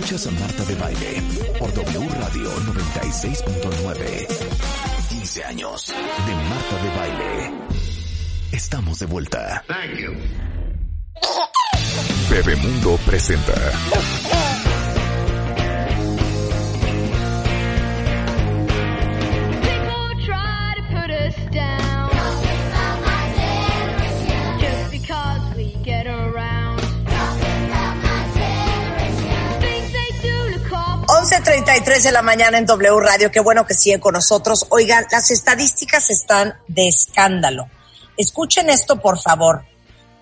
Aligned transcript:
Escuchas 0.00 0.26
a 0.28 0.30
Marta 0.30 0.64
de 0.64 0.74
Baile 0.76 1.22
por 1.58 1.74
W 1.74 2.08
Radio 2.08 2.50
96.9. 2.72 4.26
15 5.10 5.44
años 5.44 5.88
de 5.88 6.34
Marta 6.34 6.82
de 6.82 6.96
Baile. 6.96 7.52
Estamos 8.50 8.98
de 8.98 9.04
vuelta. 9.04 9.62
Thank 9.68 9.98
you. 9.98 10.14
Bebemundo 12.30 12.96
presenta. 13.04 13.52
11.33 31.30 32.02
de 32.02 32.10
la 32.10 32.22
mañana 32.22 32.58
en 32.58 32.66
W 32.66 32.98
Radio, 32.98 33.30
qué 33.30 33.38
bueno 33.38 33.64
que 33.64 33.74
siguen 33.74 34.00
con 34.00 34.14
nosotros. 34.14 34.66
Oigan, 34.70 35.04
las 35.12 35.30
estadísticas 35.30 36.10
están 36.10 36.54
de 36.66 36.88
escándalo. 36.88 37.68
Escuchen 38.16 38.68
esto, 38.68 39.00
por 39.00 39.16
favor. 39.16 39.64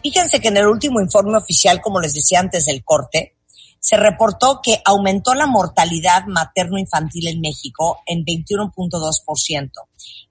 Fíjense 0.02 0.38
que 0.38 0.48
en 0.48 0.58
el 0.58 0.66
último 0.66 1.00
informe 1.00 1.38
oficial, 1.38 1.80
como 1.80 1.98
les 1.98 2.12
decía 2.12 2.40
antes 2.40 2.66
del 2.66 2.84
corte, 2.84 3.36
se 3.80 3.96
reportó 3.96 4.60
que 4.62 4.82
aumentó 4.84 5.34
la 5.34 5.46
mortalidad 5.46 6.26
materno-infantil 6.26 7.28
en 7.28 7.40
México 7.40 8.02
en 8.04 8.22
21.2%. 8.26 9.70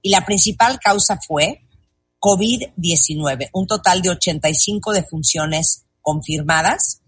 Y 0.03 0.12
la 0.12 0.25
principal 0.28 0.80
causa 0.80 1.17
fue 1.28 1.62
COVID-19, 2.20 3.50
un 3.52 3.66
total 3.66 4.03
de 4.03 4.12
85 4.12 4.94
defunciones 4.94 5.86
confirmadas. 6.03 7.02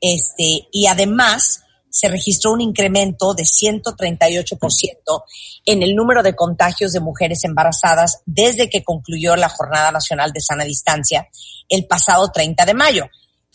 Este, 0.00 0.68
y 0.70 0.86
además 0.86 1.64
se 1.96 2.08
registró 2.08 2.52
un 2.52 2.60
incremento 2.60 3.32
de 3.32 3.44
138% 3.44 5.24
en 5.64 5.82
el 5.82 5.94
número 5.94 6.22
de 6.22 6.36
contagios 6.36 6.92
de 6.92 7.00
mujeres 7.00 7.42
embarazadas 7.44 8.20
desde 8.26 8.68
que 8.68 8.84
concluyó 8.84 9.34
la 9.34 9.48
Jornada 9.48 9.90
Nacional 9.90 10.30
de 10.30 10.42
Sana 10.42 10.64
Distancia 10.64 11.26
el 11.70 11.86
pasado 11.86 12.30
30 12.30 12.66
de 12.66 12.74
mayo. 12.74 13.06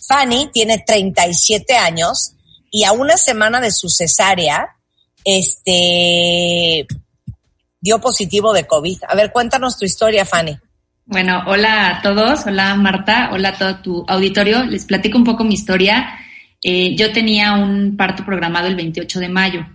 Fanny 0.07 0.49
tiene 0.51 0.79
37 0.79 1.77
años 1.77 2.33
y 2.71 2.83
a 2.83 2.93
una 2.93 3.15
semana 3.15 3.61
de 3.61 3.69
su 3.71 3.89
cesárea, 3.89 4.75
este, 5.23 6.87
dio 7.79 8.01
positivo 8.01 8.53
de 8.53 8.65
COVID. 8.65 9.03
A 9.07 9.13
ver, 9.13 9.31
cuéntanos 9.31 9.77
tu 9.77 9.85
historia, 9.85 10.25
Fanny. 10.25 10.57
Bueno, 11.05 11.43
hola 11.45 11.89
a 11.89 12.01
todos, 12.01 12.47
hola 12.47 12.73
Marta, 12.73 13.29
hola 13.33 13.49
a 13.49 13.57
todo 13.59 13.81
tu 13.83 14.05
auditorio. 14.07 14.63
Les 14.63 14.85
platico 14.85 15.19
un 15.19 15.25
poco 15.25 15.43
mi 15.43 15.53
historia. 15.53 16.17
Eh, 16.63 16.95
yo 16.95 17.11
tenía 17.11 17.53
un 17.53 17.97
parto 17.97 18.23
programado 18.25 18.67
el 18.67 18.75
28 18.75 19.19
de 19.19 19.29
mayo. 19.29 19.65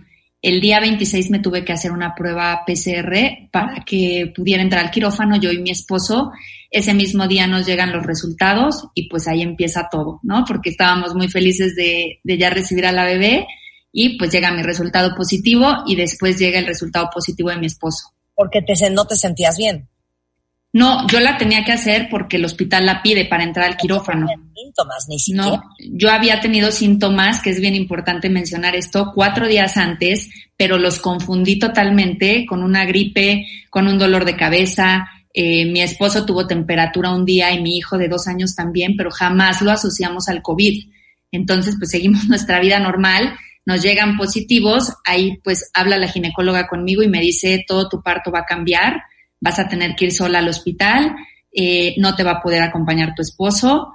El 0.41 0.61
día 0.61 0.79
26 0.79 1.31
me 1.31 1.39
tuve 1.39 1.65
que 1.65 1.73
hacer 1.73 1.91
una 1.91 2.13
prueba 2.15 2.63
PCR 2.65 3.49
para 3.51 3.83
que 3.83 4.31
pudiera 4.35 4.61
entrar 4.61 4.85
al 4.85 4.91
quirófano 4.91 5.35
yo 5.37 5.51
y 5.51 5.59
mi 5.59 5.71
esposo. 5.71 6.31
Ese 6.69 6.93
mismo 6.93 7.27
día 7.27 7.47
nos 7.47 7.65
llegan 7.65 7.91
los 7.91 8.05
resultados 8.05 8.87
y 8.93 9.09
pues 9.09 9.27
ahí 9.27 9.41
empieza 9.41 9.87
todo, 9.91 10.19
¿no? 10.23 10.45
Porque 10.45 10.69
estábamos 10.69 11.15
muy 11.15 11.27
felices 11.27 11.75
de, 11.75 12.19
de 12.23 12.37
ya 12.37 12.49
recibir 12.49 12.85
a 12.85 12.91
la 12.91 13.05
bebé 13.05 13.47
y 13.91 14.17
pues 14.17 14.31
llega 14.31 14.51
mi 14.51 14.61
resultado 14.61 15.15
positivo 15.15 15.83
y 15.87 15.95
después 15.95 16.37
llega 16.37 16.59
el 16.59 16.67
resultado 16.67 17.09
positivo 17.11 17.49
de 17.49 17.57
mi 17.57 17.65
esposo. 17.65 18.13
Porque 18.35 18.61
te, 18.61 18.89
no 18.91 19.05
te 19.05 19.15
sentías 19.15 19.57
bien. 19.57 19.89
No, 20.73 21.07
yo 21.07 21.19
la 21.19 21.37
tenía 21.37 21.63
que 21.63 21.71
hacer 21.71 22.07
porque 22.09 22.37
el 22.37 22.45
hospital 22.45 22.85
la 22.85 23.01
pide 23.01 23.25
para 23.25 23.43
entrar 23.43 23.67
al 23.67 23.77
quirófano. 23.77 24.27
Síntomas, 24.53 25.05
ni 25.07 25.19
siquiera. 25.19 25.47
No, 25.47 25.63
yo 25.79 26.11
había 26.11 26.39
tenido 26.39 26.71
síntomas, 26.71 27.41
que 27.41 27.51
es 27.51 27.59
bien 27.59 27.73
importante 27.73 28.29
mencionar 28.29 28.75
esto, 28.75 29.11
cuatro 29.15 29.47
días 29.47 29.77
antes, 29.77 30.29
pero 30.55 30.77
los 30.77 30.99
confundí 30.99 31.57
totalmente 31.57 32.45
con 32.45 32.63
una 32.63 32.85
gripe, 32.85 33.47
con 33.69 33.87
un 33.87 33.97
dolor 33.97 34.25
de 34.25 34.35
cabeza. 34.35 35.07
Eh, 35.33 35.65
mi 35.65 35.81
esposo 35.81 36.25
tuvo 36.25 36.47
temperatura 36.47 37.11
un 37.11 37.25
día 37.25 37.51
y 37.53 37.61
mi 37.61 37.77
hijo 37.77 37.97
de 37.97 38.07
dos 38.07 38.27
años 38.27 38.55
también, 38.55 38.95
pero 38.97 39.09
jamás 39.09 39.61
lo 39.61 39.71
asociamos 39.71 40.27
al 40.27 40.41
COVID. 40.41 40.89
Entonces, 41.31 41.75
pues 41.77 41.91
seguimos 41.91 42.25
nuestra 42.27 42.59
vida 42.59 42.79
normal, 42.79 43.37
nos 43.65 43.81
llegan 43.81 44.17
positivos, 44.17 44.93
ahí 45.05 45.39
pues 45.43 45.69
habla 45.73 45.97
la 45.97 46.07
ginecóloga 46.07 46.67
conmigo 46.67 47.03
y 47.03 47.09
me 47.09 47.19
dice, 47.19 47.63
todo 47.67 47.89
tu 47.89 48.01
parto 48.01 48.31
va 48.31 48.39
a 48.39 48.45
cambiar, 48.45 49.03
vas 49.39 49.59
a 49.59 49.67
tener 49.67 49.95
que 49.95 50.05
ir 50.05 50.11
sola 50.11 50.39
al 50.39 50.49
hospital, 50.49 51.15
eh, 51.51 51.95
no 51.97 52.15
te 52.15 52.23
va 52.23 52.31
a 52.31 52.41
poder 52.41 52.61
acompañar 52.61 53.13
tu 53.15 53.21
esposo, 53.21 53.93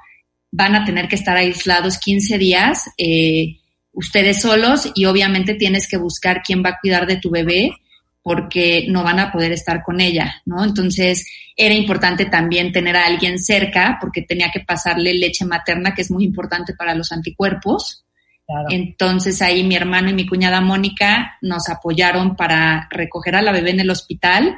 van 0.51 0.75
a 0.75 0.85
tener 0.85 1.09
que 1.09 1.17
estar 1.17 1.37
aislados 1.37 1.99
15 1.99 2.39
días, 2.39 2.91
eh, 2.99 3.59
ustedes 3.93 4.43
solos 4.43 4.91
y 4.95 5.05
obviamente 5.05 5.55
tienes 5.55 5.89
que 5.89 5.97
buscar 5.97 6.43
quién 6.43 6.63
va 6.65 6.71
a 6.71 6.79
cuidar 6.81 7.07
de 7.07 7.17
tu 7.17 7.31
bebé 7.31 7.73
porque 8.23 8.87
no 8.89 9.03
van 9.03 9.19
a 9.19 9.33
poder 9.33 9.53
estar 9.53 9.83
con 9.83 10.01
ella, 10.01 10.43
¿no? 10.47 10.65
Entonces 10.65 11.27
era 11.57 11.75
importante 11.75 12.27
también 12.27 12.73
tener 12.73 12.97
a 12.97 13.07
alguien 13.07 13.39
cerca 13.39 13.99
porque 14.01 14.23
tenía 14.23 14.51
que 14.51 14.61
pasarle 14.61 15.15
leche 15.15 15.45
materna, 15.45 15.95
que 15.95 16.03
es 16.03 16.11
muy 16.11 16.25
importante 16.25 16.75
para 16.75 16.95
los 16.95 17.11
anticuerpos. 17.13 18.05
Claro. 18.47 18.67
Entonces 18.71 19.43
ahí 19.43 19.65
mi 19.65 19.75
hermano 19.75 20.11
y 20.11 20.15
mi 20.15 20.27
cuñada 20.27 20.61
Mónica 20.61 21.37
nos 21.43 21.69
apoyaron 21.69 22.37
para 22.37 22.89
recoger 22.91 23.37
a 23.37 23.43
la 23.43 23.53
bebé 23.53 23.71
en 23.71 23.81
el 23.81 23.91
hospital. 23.91 24.55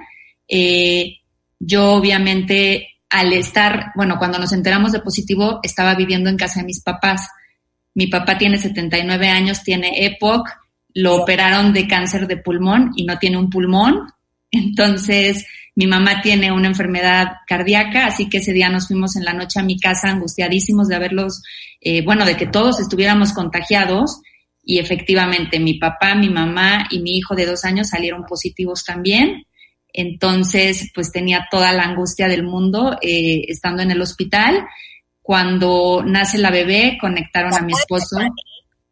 Eh, 0.48 1.18
yo 1.58 1.92
obviamente 1.92 2.94
al 3.14 3.32
estar, 3.32 3.92
bueno, 3.94 4.18
cuando 4.18 4.40
nos 4.40 4.52
enteramos 4.52 4.90
de 4.90 4.98
positivo, 4.98 5.60
estaba 5.62 5.94
viviendo 5.94 6.28
en 6.28 6.36
casa 6.36 6.60
de 6.60 6.66
mis 6.66 6.82
papás. 6.82 7.28
Mi 7.94 8.08
papá 8.08 8.36
tiene 8.38 8.58
79 8.58 9.28
años, 9.28 9.62
tiene 9.62 10.04
EPOC, 10.06 10.48
lo 10.94 11.22
operaron 11.22 11.72
de 11.72 11.86
cáncer 11.86 12.26
de 12.26 12.38
pulmón 12.38 12.90
y 12.96 13.04
no 13.04 13.16
tiene 13.18 13.38
un 13.38 13.50
pulmón. 13.50 14.08
Entonces, 14.50 15.46
mi 15.76 15.86
mamá 15.86 16.22
tiene 16.22 16.50
una 16.50 16.66
enfermedad 16.66 17.36
cardíaca, 17.46 18.06
así 18.06 18.28
que 18.28 18.38
ese 18.38 18.52
día 18.52 18.68
nos 18.68 18.88
fuimos 18.88 19.14
en 19.14 19.24
la 19.24 19.32
noche 19.32 19.60
a 19.60 19.64
mi 19.64 19.78
casa 19.78 20.10
angustiadísimos 20.10 20.88
de 20.88 20.96
haberlos, 20.96 21.42
eh, 21.80 22.02
bueno, 22.02 22.24
de 22.24 22.36
que 22.36 22.46
todos 22.46 22.80
estuviéramos 22.80 23.32
contagiados. 23.32 24.22
Y 24.64 24.78
efectivamente, 24.78 25.60
mi 25.60 25.74
papá, 25.74 26.16
mi 26.16 26.30
mamá 26.30 26.86
y 26.90 27.00
mi 27.00 27.16
hijo 27.18 27.36
de 27.36 27.46
dos 27.46 27.64
años 27.64 27.90
salieron 27.90 28.24
positivos 28.24 28.84
también. 28.84 29.44
Entonces, 29.94 30.90
pues 30.92 31.12
tenía 31.12 31.46
toda 31.50 31.72
la 31.72 31.84
angustia 31.84 32.26
del 32.26 32.42
mundo 32.42 32.98
eh, 33.00 33.44
estando 33.48 33.82
en 33.82 33.92
el 33.92 34.02
hospital. 34.02 34.66
Cuando 35.22 36.02
nace 36.04 36.36
la 36.38 36.50
bebé, 36.50 36.98
conectaron 37.00 37.54
a 37.54 37.62
mi 37.62 37.72
esposo. 37.72 38.18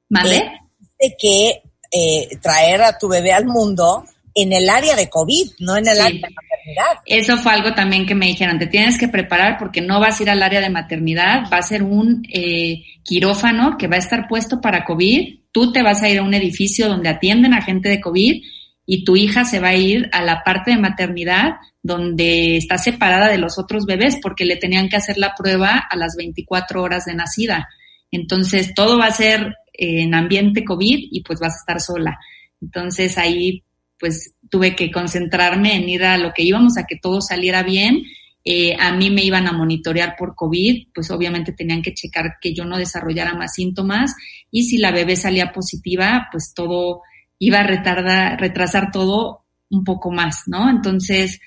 ¿Mande? 0.09 0.51
De 0.99 1.15
que 1.21 1.63
eh, 1.91 2.29
traer 2.41 2.83
a 2.83 2.97
tu 2.97 3.09
bebé 3.09 3.33
al 3.33 3.47
mundo 3.47 4.05
en 4.35 4.53
el 4.53 4.71
área 4.71 4.95
de 4.95 5.11
COVID, 5.11 5.51
no 5.59 5.77
en 5.77 5.89
el 5.89 5.95
Sí. 5.97 6.01
área 6.01 6.13
de 6.15 6.21
maternidad. 6.21 7.03
Eso 7.05 7.37
fue 7.37 7.53
algo 7.53 7.75
también 7.75 8.07
que 8.07 8.15
me 8.15 8.27
dijeron, 8.27 8.59
te 8.59 8.69
tienes 8.69 8.97
que 8.97 9.09
preparar 9.09 9.59
porque 9.59 9.81
no 9.83 10.01
vas 10.01 10.19
a 10.19 10.23
ir 10.23 10.31
al 10.31 10.43
área 10.43 10.61
de 10.61 10.71
maternidad, 10.71 11.43
va 11.53 11.59
a 11.59 11.63
ser 11.63 11.83
un 11.83 12.23
eh, 12.33 12.83
quirófano 13.03 13.77
que 13.77 13.89
va 13.89 13.97
a 13.97 13.99
estar 13.99 14.29
puesto 14.29 14.61
para 14.61 14.85
COVID, 14.85 15.41
tú 15.51 15.73
te 15.73 15.83
vas 15.83 16.03
a 16.03 16.09
ir 16.09 16.21
a 16.21 16.23
un 16.23 16.33
edificio 16.33 16.89
donde 16.89 17.11
atienden 17.11 17.53
a 17.53 17.61
gente 17.61 17.89
de 17.89 18.01
COVID 18.01 18.43
y 18.87 19.05
tu 19.05 19.17
hija 19.17 19.45
se 19.45 19.61
va 19.61 19.69
a 19.69 19.77
ir 19.77 20.09
a 20.13 20.23
la 20.23 20.43
parte 20.45 20.73
de 20.73 20.79
maternidad 20.79 21.53
donde 21.83 22.57
está 22.57 22.79
separada 22.79 23.29
de 23.29 23.39
los 23.39 23.59
otros 23.59 23.87
bebés 23.87 24.19
porque 24.23 24.45
le 24.45 24.57
tenían 24.57 24.89
que 24.89 24.97
hacer 24.97 25.19
la 25.19 25.35
prueba 25.37 25.79
a 25.79 25.97
las 25.97 26.15
24 26.17 26.83
horas 26.83 27.05
de 27.05 27.15
nacida. 27.15 27.69
Entonces 28.11 28.75
todo 28.75 28.99
va 28.99 29.07
a 29.07 29.13
ser 29.13 29.55
en 29.73 30.15
ambiente 30.15 30.65
COVID 30.65 31.09
y 31.11 31.23
pues 31.23 31.41
vas 31.41 31.55
a 31.55 31.61
estar 31.61 31.81
sola. 31.81 32.19
Entonces 32.61 33.19
ahí 33.19 33.65
pues 33.99 34.35
tuve 34.51 34.75
que 34.75 34.91
concentrarme 34.91 35.77
en 35.77 35.89
ir 35.89 36.05
a 36.05 36.19
lo 36.19 36.33
que 36.33 36.43
íbamos, 36.43 36.77
a 36.77 36.85
que 36.85 36.97
todo 36.97 37.21
saliera 37.21 37.63
bien. 37.63 38.03
Eh, 38.45 38.75
a 38.79 38.93
mí 38.93 39.11
me 39.11 39.23
iban 39.23 39.47
a 39.47 39.53
monitorear 39.53 40.17
por 40.19 40.35
COVID, 40.35 40.89
pues 40.93 41.11
obviamente 41.13 41.53
tenían 41.53 41.83
que 41.83 41.95
checar 41.95 42.39
que 42.41 42.53
yo 42.53 42.65
no 42.65 42.77
desarrollara 42.77 43.35
más 43.35 43.55
síntomas 43.55 44.13
y 44.51 44.65
si 44.65 44.79
la 44.79 44.91
bebé 44.91 45.15
salía 45.15 45.53
positiva, 45.53 46.29
pues 46.33 46.53
todo 46.53 47.03
iba 47.45 47.59
a 47.59 47.65
retardar, 47.65 48.41
retrasar 48.41 48.93
todo 48.93 49.43
un 49.69 49.83
poco 49.83 50.13
más, 50.13 50.45
¿no? 50.47 50.71
Entonces, 50.71 51.41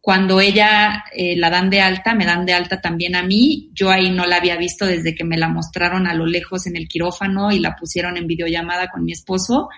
cuando 0.00 0.40
ella 0.40 1.02
eh, 1.12 1.36
la 1.36 1.50
dan 1.50 1.70
de 1.70 1.80
alta, 1.80 2.14
me 2.14 2.24
dan 2.24 2.46
de 2.46 2.52
alta 2.52 2.80
también 2.80 3.16
a 3.16 3.24
mí. 3.24 3.68
Yo 3.74 3.90
ahí 3.90 4.10
no 4.10 4.26
la 4.26 4.36
había 4.36 4.56
visto 4.56 4.86
desde 4.86 5.12
que 5.12 5.24
me 5.24 5.36
la 5.36 5.48
mostraron 5.48 6.06
a 6.06 6.14
lo 6.14 6.24
lejos 6.24 6.68
en 6.68 6.76
el 6.76 6.86
quirófano 6.86 7.50
y 7.50 7.58
la 7.58 7.74
pusieron 7.74 8.16
en 8.16 8.28
videollamada 8.28 8.86
con 8.90 9.04
mi 9.04 9.10
esposo. 9.10 9.68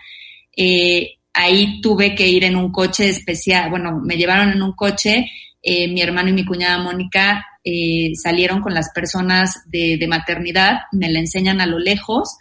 Eh, 0.55 1.15
ahí 1.33 1.81
tuve 1.81 2.15
que 2.15 2.29
ir 2.29 2.45
en 2.45 2.57
un 2.57 2.71
coche 2.71 3.09
especial, 3.09 3.71
bueno, 3.71 3.99
me 3.99 4.19
llevaron 4.19 4.51
en 4.51 4.61
un 4.61 4.73
coche, 4.73 5.31
eh, 5.63 5.89
mi 5.89 6.03
hermano 6.03 6.29
y 6.29 6.35
mi 6.35 6.45
cuñada 6.45 6.83
Mónica 6.83 7.47
eh, 7.65 8.13
salieron 8.15 8.61
con 8.61 8.75
las 8.75 8.91
personas 8.95 9.63
de, 9.71 9.97
de 9.97 10.07
maternidad, 10.07 10.81
me 10.93 11.11
la 11.11 11.21
enseñan 11.21 11.63
a 11.63 11.67
lo 11.67 11.79
lejos, 11.79 12.37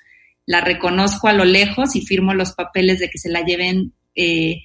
la 0.45 0.61
reconozco 0.61 1.27
a 1.27 1.33
lo 1.33 1.45
lejos 1.45 1.95
y 1.95 2.01
firmo 2.01 2.33
los 2.33 2.53
papeles 2.53 2.99
de 2.99 3.09
que 3.09 3.17
se 3.17 3.29
la 3.29 3.41
lleven 3.41 3.93
eh, 4.15 4.63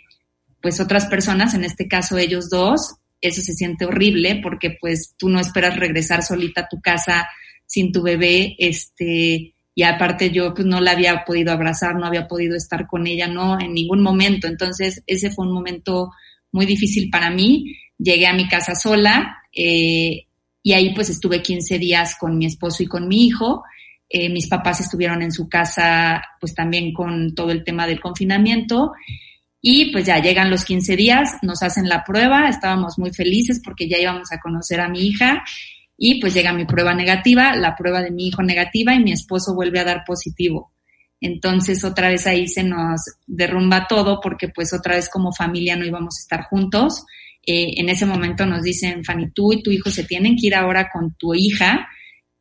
pues 0.60 0.80
otras 0.80 1.06
personas, 1.06 1.54
en 1.54 1.64
este 1.64 1.86
caso 1.86 2.18
ellos 2.18 2.50
dos, 2.50 2.96
eso 3.20 3.40
se 3.40 3.52
siente 3.52 3.84
horrible 3.84 4.40
porque 4.42 4.76
pues 4.80 5.14
tú 5.16 5.28
no 5.28 5.40
esperas 5.40 5.76
regresar 5.76 6.22
solita 6.22 6.62
a 6.62 6.68
tu 6.68 6.80
casa 6.80 7.28
sin 7.66 7.92
tu 7.92 8.02
bebé, 8.02 8.56
este, 8.58 9.54
y 9.78 9.82
aparte 9.82 10.30
yo 10.30 10.54
pues 10.54 10.66
no 10.66 10.80
la 10.80 10.92
había 10.92 11.24
podido 11.24 11.52
abrazar, 11.52 11.96
no 11.96 12.06
había 12.06 12.26
podido 12.26 12.56
estar 12.56 12.86
con 12.86 13.06
ella, 13.06 13.28
no, 13.28 13.60
en 13.60 13.74
ningún 13.74 14.02
momento. 14.02 14.46
Entonces 14.46 15.02
ese 15.06 15.30
fue 15.30 15.46
un 15.46 15.52
momento 15.52 16.10
muy 16.50 16.64
difícil 16.64 17.10
para 17.10 17.28
mí. 17.28 17.76
Llegué 17.98 18.26
a 18.26 18.32
mi 18.32 18.48
casa 18.48 18.74
sola 18.74 19.36
eh, 19.52 20.24
y 20.62 20.72
ahí 20.72 20.94
pues 20.94 21.10
estuve 21.10 21.42
15 21.42 21.78
días 21.78 22.16
con 22.18 22.38
mi 22.38 22.46
esposo 22.46 22.82
y 22.82 22.86
con 22.86 23.06
mi 23.06 23.26
hijo. 23.26 23.64
Eh, 24.08 24.28
mis 24.28 24.48
papás 24.48 24.80
estuvieron 24.80 25.22
en 25.22 25.32
su 25.32 25.48
casa 25.48 26.22
pues 26.40 26.54
también 26.54 26.92
con 26.92 27.34
todo 27.34 27.50
el 27.50 27.64
tema 27.64 27.86
del 27.86 28.00
confinamiento. 28.00 28.92
Y 29.60 29.90
pues 29.90 30.06
ya 30.06 30.20
llegan 30.20 30.50
los 30.50 30.64
15 30.64 30.96
días, 30.96 31.38
nos 31.42 31.62
hacen 31.62 31.88
la 31.88 32.04
prueba, 32.04 32.48
estábamos 32.48 32.98
muy 32.98 33.12
felices 33.12 33.60
porque 33.64 33.88
ya 33.88 33.98
íbamos 33.98 34.30
a 34.32 34.38
conocer 34.38 34.80
a 34.80 34.88
mi 34.88 35.06
hija 35.06 35.42
y 35.98 36.20
pues 36.20 36.34
llega 36.34 36.52
mi 36.52 36.66
prueba 36.66 36.94
negativa, 36.94 37.56
la 37.56 37.74
prueba 37.74 38.02
de 38.02 38.10
mi 38.10 38.28
hijo 38.28 38.42
negativa 38.42 38.94
y 38.94 39.02
mi 39.02 39.12
esposo 39.12 39.54
vuelve 39.54 39.80
a 39.80 39.84
dar 39.84 40.04
positivo. 40.06 40.72
Entonces 41.20 41.82
otra 41.82 42.10
vez 42.10 42.26
ahí 42.26 42.46
se 42.46 42.62
nos 42.62 43.00
derrumba 43.26 43.86
todo 43.88 44.20
porque 44.20 44.48
pues 44.48 44.72
otra 44.72 44.96
vez 44.96 45.08
como 45.08 45.32
familia 45.32 45.74
no 45.74 45.86
íbamos 45.86 46.16
a 46.18 46.22
estar 46.22 46.44
juntos. 46.44 47.04
Eh, 47.44 47.74
en 47.78 47.88
ese 47.88 48.06
momento 48.06 48.44
nos 48.44 48.62
dicen, 48.62 49.04
Fanny, 49.04 49.30
tú 49.30 49.52
y 49.52 49.62
tu 49.62 49.70
hijo 49.70 49.90
se 49.90 50.04
tienen 50.04 50.36
que 50.36 50.48
ir 50.48 50.54
ahora 50.54 50.90
con 50.92 51.14
tu 51.16 51.34
hija 51.34 51.88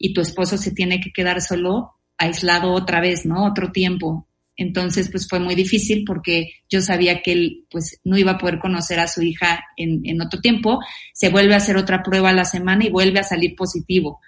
y 0.06 0.14
tu 0.14 0.22
esposo 0.22 0.58
se 0.58 0.72
tiene 0.72 1.00
que 1.00 1.12
quedar 1.12 1.42
solo 1.42 1.96
aislado 2.18 2.74
otra 2.74 3.02
vez, 3.02 3.26
¿no? 3.26 3.48
Otro 3.48 3.72
tiempo. 3.72 4.28
Entonces, 4.56 5.10
pues 5.10 5.28
fue 5.28 5.40
muy 5.40 5.56
difícil 5.56 6.04
porque 6.06 6.52
yo 6.70 6.80
sabía 6.82 7.24
que 7.24 7.32
él, 7.32 7.66
pues, 7.72 8.00
no 8.04 8.16
iba 8.18 8.34
a 8.34 8.38
poder 8.38 8.60
conocer 8.60 9.00
a 9.00 9.08
su 9.08 9.24
hija 9.24 9.66
en, 9.76 10.02
en 10.04 10.22
otro 10.22 10.40
tiempo. 10.42 10.80
Se 11.12 11.30
vuelve 11.30 11.56
a 11.56 11.58
hacer 11.58 11.76
otra 11.76 12.04
prueba 12.04 12.30
a 12.30 12.34
la 12.34 12.46
semana 12.46 12.86
y 12.86 12.92
vuelve 12.92 13.20
a 13.20 13.24
salir 13.24 13.56
positivo. 13.56 14.20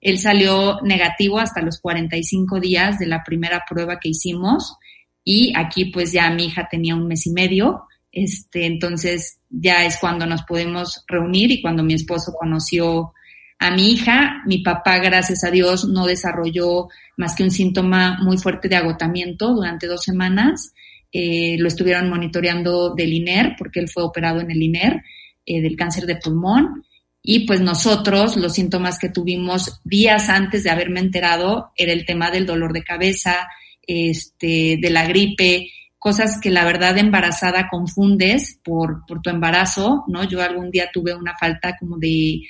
Él 0.00 0.20
salió 0.20 0.78
negativo 0.82 1.40
hasta 1.40 1.62
los 1.62 1.80
45 1.80 2.60
días 2.60 3.00
de 3.00 3.06
la 3.06 3.24
primera 3.24 3.64
prueba 3.68 3.98
que 3.98 4.10
hicimos 4.10 4.76
y 5.24 5.52
aquí 5.56 5.86
pues 5.86 6.12
ya 6.12 6.30
mi 6.30 6.44
hija 6.44 6.68
tenía 6.70 6.94
un 6.94 7.08
mes 7.08 7.26
y 7.26 7.32
medio. 7.32 7.88
Este, 8.12 8.66
entonces 8.66 9.40
ya 9.50 9.84
es 9.84 9.98
cuando 9.98 10.26
nos 10.26 10.44
pudimos 10.44 11.02
reunir 11.08 11.50
y 11.50 11.60
cuando 11.60 11.82
mi 11.82 11.94
esposo 11.94 12.32
conoció 12.38 13.12
a 13.58 13.70
mi 13.70 13.92
hija, 13.92 14.42
mi 14.46 14.58
papá, 14.58 14.98
gracias 14.98 15.44
a 15.44 15.50
Dios, 15.50 15.88
no 15.88 16.06
desarrolló 16.06 16.88
más 17.16 17.34
que 17.34 17.44
un 17.44 17.50
síntoma 17.50 18.18
muy 18.22 18.36
fuerte 18.36 18.68
de 18.68 18.76
agotamiento 18.76 19.54
durante 19.54 19.86
dos 19.86 20.02
semanas. 20.02 20.74
Eh, 21.12 21.56
lo 21.58 21.68
estuvieron 21.68 22.10
monitoreando 22.10 22.94
del 22.94 23.12
INER, 23.12 23.54
porque 23.56 23.80
él 23.80 23.88
fue 23.88 24.02
operado 24.02 24.40
en 24.40 24.50
el 24.50 24.62
INER, 24.62 25.02
eh, 25.46 25.62
del 25.62 25.76
cáncer 25.76 26.06
de 26.06 26.16
pulmón. 26.16 26.84
Y 27.22 27.46
pues 27.46 27.60
nosotros, 27.60 28.36
los 28.36 28.52
síntomas 28.52 28.98
que 28.98 29.08
tuvimos 29.08 29.80
días 29.84 30.28
antes 30.28 30.64
de 30.64 30.70
haberme 30.70 31.00
enterado, 31.00 31.70
era 31.76 31.92
el 31.92 32.04
tema 32.04 32.30
del 32.30 32.44
dolor 32.44 32.72
de 32.72 32.82
cabeza, 32.82 33.48
este, 33.86 34.78
de 34.80 34.90
la 34.90 35.06
gripe, 35.06 35.70
cosas 35.98 36.38
que 36.38 36.50
la 36.50 36.66
verdad 36.66 36.98
embarazada 36.98 37.68
confundes 37.70 38.60
por, 38.62 39.06
por 39.06 39.22
tu 39.22 39.30
embarazo, 39.30 40.04
¿no? 40.08 40.24
Yo 40.24 40.42
algún 40.42 40.70
día 40.70 40.90
tuve 40.92 41.14
una 41.14 41.34
falta 41.38 41.76
como 41.78 41.96
de 41.96 42.42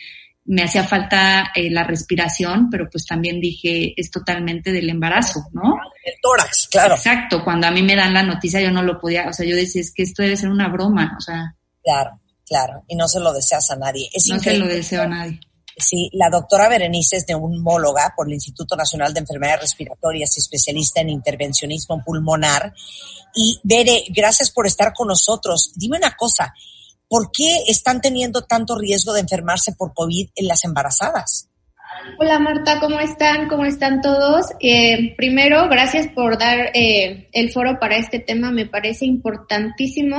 me 0.46 0.62
hacía 0.62 0.84
falta 0.84 1.52
eh, 1.54 1.70
la 1.70 1.84
respiración, 1.84 2.68
pero 2.70 2.88
pues 2.90 3.06
también 3.06 3.40
dije, 3.40 3.94
es 3.96 4.10
totalmente 4.10 4.72
del 4.72 4.90
embarazo, 4.90 5.40
¿no? 5.52 5.76
El 6.04 6.14
tórax, 6.20 6.68
claro. 6.70 6.94
Exacto, 6.94 7.42
cuando 7.42 7.66
a 7.66 7.70
mí 7.70 7.82
me 7.82 7.96
dan 7.96 8.12
la 8.12 8.22
noticia 8.22 8.60
yo 8.60 8.70
no 8.70 8.82
lo 8.82 9.00
podía, 9.00 9.28
o 9.28 9.32
sea, 9.32 9.46
yo 9.46 9.56
decía, 9.56 9.80
es 9.80 9.92
que 9.92 10.02
esto 10.02 10.22
debe 10.22 10.36
ser 10.36 10.50
una 10.50 10.68
broma, 10.68 11.16
o 11.16 11.20
sea. 11.20 11.54
Claro, 11.82 12.20
claro, 12.46 12.84
y 12.88 12.96
no 12.96 13.08
se 13.08 13.20
lo 13.20 13.32
deseas 13.32 13.70
a 13.70 13.76
nadie. 13.76 14.08
Es 14.12 14.28
no 14.28 14.38
se 14.38 14.58
lo 14.58 14.66
deseo 14.66 15.02
a 15.02 15.06
nadie. 15.06 15.40
Sí, 15.76 16.08
la 16.12 16.30
doctora 16.30 16.68
Berenice 16.68 17.16
es 17.16 17.24
neumóloga 17.28 18.12
por 18.16 18.28
el 18.28 18.34
Instituto 18.34 18.76
Nacional 18.76 19.12
de 19.12 19.20
Enfermedades 19.20 19.62
Respiratorias 19.62 20.36
y 20.36 20.40
especialista 20.40 21.00
en 21.00 21.10
intervencionismo 21.10 22.02
pulmonar. 22.04 22.72
Y 23.34 23.58
Bere, 23.64 24.04
gracias 24.10 24.50
por 24.50 24.66
estar 24.66 24.92
con 24.92 25.08
nosotros. 25.08 25.72
Dime 25.74 25.98
una 25.98 26.14
cosa, 26.14 26.54
¿por 27.08 27.30
qué 27.32 27.64
están 27.68 28.00
teniendo 28.00 28.42
tanto 28.42 28.76
riesgo 28.76 29.12
de 29.12 29.20
enfermarse 29.20 29.72
por 29.72 29.94
COVID 29.94 30.30
en 30.34 30.48
las 30.48 30.64
embarazadas? 30.64 31.50
Hola 32.18 32.38
Marta, 32.38 32.80
¿cómo 32.80 33.00
están? 33.00 33.48
¿Cómo 33.48 33.64
están 33.64 34.00
todos? 34.00 34.46
Eh, 34.60 35.14
primero, 35.16 35.68
gracias 35.68 36.08
por 36.08 36.38
dar 36.38 36.70
eh, 36.74 37.28
el 37.32 37.50
foro 37.50 37.78
para 37.78 37.96
este 37.96 38.18
tema, 38.18 38.50
me 38.50 38.66
parece 38.66 39.04
importantísimo. 39.06 40.18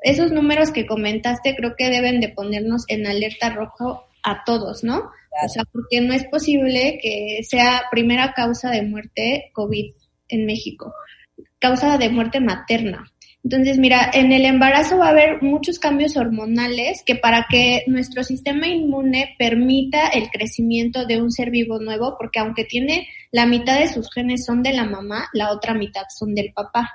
Esos 0.00 0.30
números 0.30 0.70
que 0.70 0.86
comentaste 0.86 1.56
creo 1.56 1.74
que 1.76 1.90
deben 1.90 2.20
de 2.20 2.28
ponernos 2.28 2.84
en 2.88 3.06
alerta 3.06 3.50
rojo 3.50 4.04
a 4.22 4.44
todos, 4.44 4.84
¿no? 4.84 5.10
O 5.44 5.48
sea, 5.48 5.64
porque 5.72 6.00
no 6.00 6.14
es 6.14 6.24
posible 6.24 6.98
que 7.00 7.40
sea 7.48 7.84
primera 7.90 8.32
causa 8.32 8.70
de 8.70 8.82
muerte 8.82 9.50
COVID 9.52 9.92
en 10.28 10.46
México, 10.46 10.94
causa 11.58 11.96
de 11.98 12.08
muerte 12.10 12.40
materna. 12.40 13.10
Entonces, 13.44 13.78
mira, 13.78 14.10
en 14.12 14.32
el 14.32 14.44
embarazo 14.44 14.98
va 14.98 15.06
a 15.06 15.10
haber 15.10 15.42
muchos 15.42 15.78
cambios 15.78 16.16
hormonales 16.16 17.02
que 17.06 17.14
para 17.14 17.46
que 17.48 17.84
nuestro 17.86 18.24
sistema 18.24 18.66
inmune 18.66 19.36
permita 19.38 20.08
el 20.08 20.28
crecimiento 20.28 21.06
de 21.06 21.22
un 21.22 21.30
ser 21.30 21.50
vivo 21.50 21.78
nuevo, 21.78 22.16
porque 22.18 22.40
aunque 22.40 22.64
tiene 22.64 23.08
la 23.30 23.46
mitad 23.46 23.78
de 23.78 23.88
sus 23.88 24.12
genes 24.12 24.44
son 24.44 24.62
de 24.62 24.72
la 24.72 24.84
mamá, 24.84 25.28
la 25.32 25.52
otra 25.52 25.72
mitad 25.72 26.02
son 26.16 26.34
del 26.34 26.52
papá. 26.52 26.90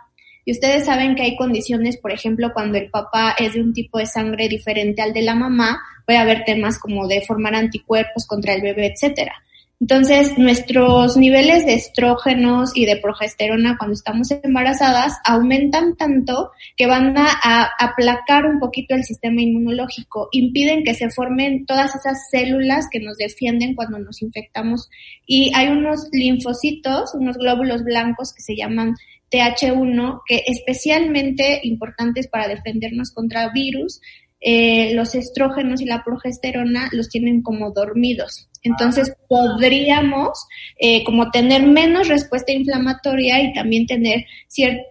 Y 0.46 0.52
ustedes 0.52 0.86
saben 0.86 1.16
que 1.16 1.24
hay 1.24 1.38
condiciones, 1.38 1.98
por 1.98 2.12
ejemplo, 2.12 2.52
cuando 2.54 2.78
el 2.78 2.90
papá 2.90 3.34
es 3.40 3.54
de 3.54 3.62
un 3.62 3.74
tipo 3.74 3.98
de 3.98 4.06
sangre 4.06 4.50
diferente 4.50 5.02
al 5.02 5.14
de 5.14 5.22
la 5.22 5.36
mamá, 5.36 5.82
puede 6.06 6.20
haber 6.20 6.44
temas 6.44 6.78
como 6.78 7.08
de 7.08 7.22
formar 7.22 7.56
anticuerpos 7.56 8.28
contra 8.28 8.54
el 8.54 8.62
bebé, 8.62 8.88
etcétera. 8.88 9.34
Entonces, 9.84 10.38
nuestros 10.38 11.18
niveles 11.18 11.66
de 11.66 11.74
estrógenos 11.74 12.72
y 12.74 12.86
de 12.86 12.96
progesterona 12.96 13.76
cuando 13.78 13.96
estamos 13.96 14.32
embarazadas 14.32 15.18
aumentan 15.26 15.98
tanto 15.98 16.52
que 16.78 16.88
van 16.88 17.18
a, 17.18 17.70
aplacar 17.78 18.46
un 18.46 18.62
poquito 18.62 18.96
el 18.96 19.04
sistema 19.04 19.42
inmunológico, 19.42 20.30
impiden 20.32 20.86
que 20.86 20.94
se 20.94 21.10
formen 21.10 21.66
todas 21.66 21.98
esas 21.98 22.30
células 22.32 22.88
que 22.90 23.02
nos 23.02 23.18
defienden 23.18 23.76
cuando 23.76 24.00
nos 24.00 24.22
infectamos. 24.22 24.90
Y 25.28 25.52
hay 25.54 25.68
unos 25.68 26.08
linfocitos, 26.14 27.14
unos 27.14 27.36
glóbulos 27.38 27.84
blancos 27.84 28.32
que 28.34 28.42
se 28.42 28.56
llaman 28.56 28.96
TH1, 29.32 30.22
que 30.26 30.44
especialmente 30.48 31.60
importantes 31.64 32.30
para 32.30 32.48
defendernos 32.48 33.12
contra 33.12 33.52
virus, 33.52 34.00
eh, 34.40 34.94
los 34.94 35.14
estrógenos 35.14 35.82
y 35.82 35.86
la 35.86 36.06
progesterona 36.06 36.88
los 36.94 37.10
tienen 37.10 37.42
como 37.42 37.72
dormidos. 37.72 38.48
Entonces 38.64 39.14
podríamos 39.28 40.46
eh, 40.80 41.04
como 41.04 41.30
tener 41.32 41.64
menos 41.64 42.08
respuesta 42.08 42.52
inflamatoria 42.52 43.42
y 43.42 43.54
también 43.54 43.86
tener 43.86 44.26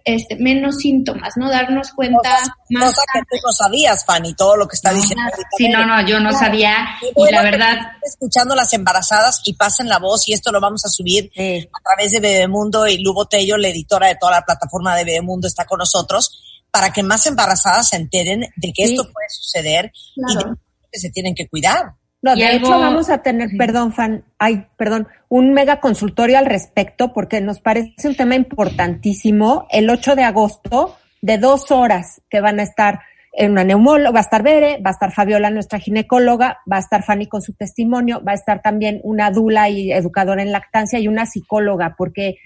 este, 0.05 0.35
menos 0.35 0.77
síntomas, 0.77 1.33
¿no? 1.37 1.49
Darnos 1.49 1.91
cuenta 1.91 2.37
más. 2.69 2.91
Cosa 2.91 3.01
que 3.13 3.19
tú 3.21 3.37
no 3.43 3.51
sabías, 3.51 4.05
Fanny, 4.05 4.35
todo 4.35 4.55
lo 4.55 4.67
que 4.67 4.75
está 4.75 4.93
diciendo. 4.93 5.23
Sí, 5.57 5.69
no, 5.69 5.85
no, 5.85 6.05
yo 6.05 6.19
no 6.19 6.31
sabía. 6.31 6.87
Y, 7.15 7.31
la 7.31 7.41
verdad. 7.41 7.77
Escuchando 8.03 8.55
las 8.55 8.71
embarazadas 8.73 9.41
y 9.45 9.53
pasen 9.53 9.89
la 9.89 9.97
voz 9.97 10.27
y 10.27 10.33
esto 10.33 10.51
lo 10.51 10.61
vamos 10.61 10.85
a 10.85 10.89
subir 10.89 11.31
a 11.35 11.83
través 11.83 12.11
de 12.11 12.19
Bebemundo 12.19 12.87
y 12.87 12.99
Lugo 12.99 13.25
Tello, 13.25 13.57
la 13.57 13.69
editora 13.69 14.07
de 14.07 14.15
toda 14.15 14.33
la 14.33 14.45
plataforma 14.45 14.95
de 14.95 15.03
Bebemundo, 15.03 15.47
está 15.47 15.65
con 15.65 15.79
nosotros 15.79 16.39
para 16.73 16.91
que 16.91 17.03
más 17.03 17.25
embarazadas 17.27 17.89
se 17.89 17.97
enteren 17.97 18.47
de 18.55 18.73
que 18.73 18.83
esto 18.83 19.03
puede 19.03 19.29
suceder 19.29 19.91
y 20.15 20.35
de 20.35 20.43
que 20.91 20.99
se 20.99 21.11
tienen 21.11 21.35
que 21.35 21.47
cuidar. 21.47 21.93
No, 22.23 22.37
de 22.37 22.55
hecho 22.55 22.69
vamos 22.69 23.09
a 23.09 23.17
tener, 23.17 23.49
perdón, 23.57 23.91
fan, 23.91 24.23
ay, 24.39 24.65
perdón, 24.77 25.09
un 25.27 25.51
mega 25.51 25.81
consultorio 25.81 26.37
al 26.37 26.45
respecto 26.45 27.11
porque 27.11 27.41
nos 27.41 27.59
parece 27.59 28.07
un 28.07 28.15
tema 28.15 28.35
importantísimo. 28.35 29.67
El 29.69 29.89
8 29.89 30.15
de 30.15 30.23
agosto, 30.23 30.95
de 31.21 31.37
dos 31.37 31.69
horas 31.69 32.21
que 32.29 32.39
van 32.39 32.61
a 32.61 32.63
estar 32.63 33.01
en 33.33 33.51
una 33.51 33.65
neumóloga, 33.65 34.11
va 34.11 34.19
a 34.19 34.21
estar 34.21 34.41
Bere, 34.41 34.79
va 34.81 34.91
a 34.91 34.93
estar 34.93 35.11
Fabiola, 35.11 35.49
nuestra 35.49 35.79
ginecóloga, 35.79 36.59
va 36.71 36.77
a 36.77 36.79
estar 36.79 37.03
Fanny 37.03 37.27
con 37.27 37.41
su 37.41 37.55
testimonio, 37.55 38.23
va 38.25 38.31
a 38.31 38.35
estar 38.35 38.61
también 38.61 39.01
una 39.03 39.29
dula 39.29 39.67
y 39.67 39.91
educadora 39.91 40.41
en 40.41 40.53
lactancia 40.53 40.99
y 40.99 41.09
una 41.09 41.25
psicóloga, 41.25 41.95
porque 41.97 42.37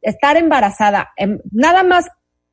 estar 0.00 0.38
embarazada, 0.38 1.10
em, 1.18 1.40
nada 1.52 1.82
más 1.82 2.08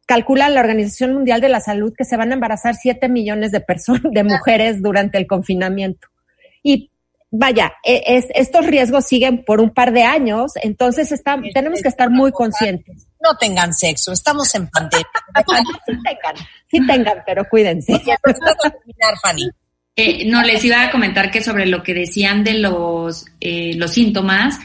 calcula 0.06 0.50
la 0.50 0.60
Organización 0.60 1.14
Mundial 1.14 1.40
de 1.40 1.48
la 1.48 1.62
Salud 1.62 1.94
que 1.98 2.04
se 2.04 2.18
van 2.18 2.32
a 2.32 2.34
embarazar 2.34 2.76
7 2.76 3.08
millones 3.08 3.54
de 3.54 3.62
personas, 3.62 4.12
de 4.12 4.24
mujeres 4.26 4.82
durante 4.82 5.18
el 5.18 5.28
confinamiento. 5.28 6.10
Y 6.68 6.92
vaya, 7.32 7.74
e, 7.84 8.04
es, 8.06 8.26
estos 8.36 8.66
riesgos 8.66 9.06
siguen 9.06 9.46
por 9.46 9.62
un 9.62 9.70
par 9.70 9.94
de 9.94 10.04
años, 10.04 10.52
entonces 10.62 11.12
está, 11.12 11.40
tenemos 11.54 11.82
que 11.82 11.88
estar 11.88 12.10
muy 12.10 12.32
conscientes. 12.32 13.08
No 13.24 13.38
tengan 13.38 13.74
sexo, 13.74 14.12
estamos 14.12 14.54
en 14.56 14.68
pandemia. 14.68 15.08
sí 15.86 15.94
tengan, 16.04 16.36
sí 16.70 16.88
tengan, 16.88 17.24
pero 17.26 17.46
cuídense. 17.50 17.94
Eh, 19.96 20.30
no, 20.30 20.44
les 20.44 20.64
iba 20.66 20.84
a 20.84 20.92
comentar 20.92 21.32
que 21.32 21.42
sobre 21.42 21.66
lo 21.68 21.82
que 21.84 21.94
decían 21.94 22.44
de 22.44 22.56
los, 22.56 23.26
eh, 23.40 23.74
los 23.76 23.92
síntomas, 23.92 24.60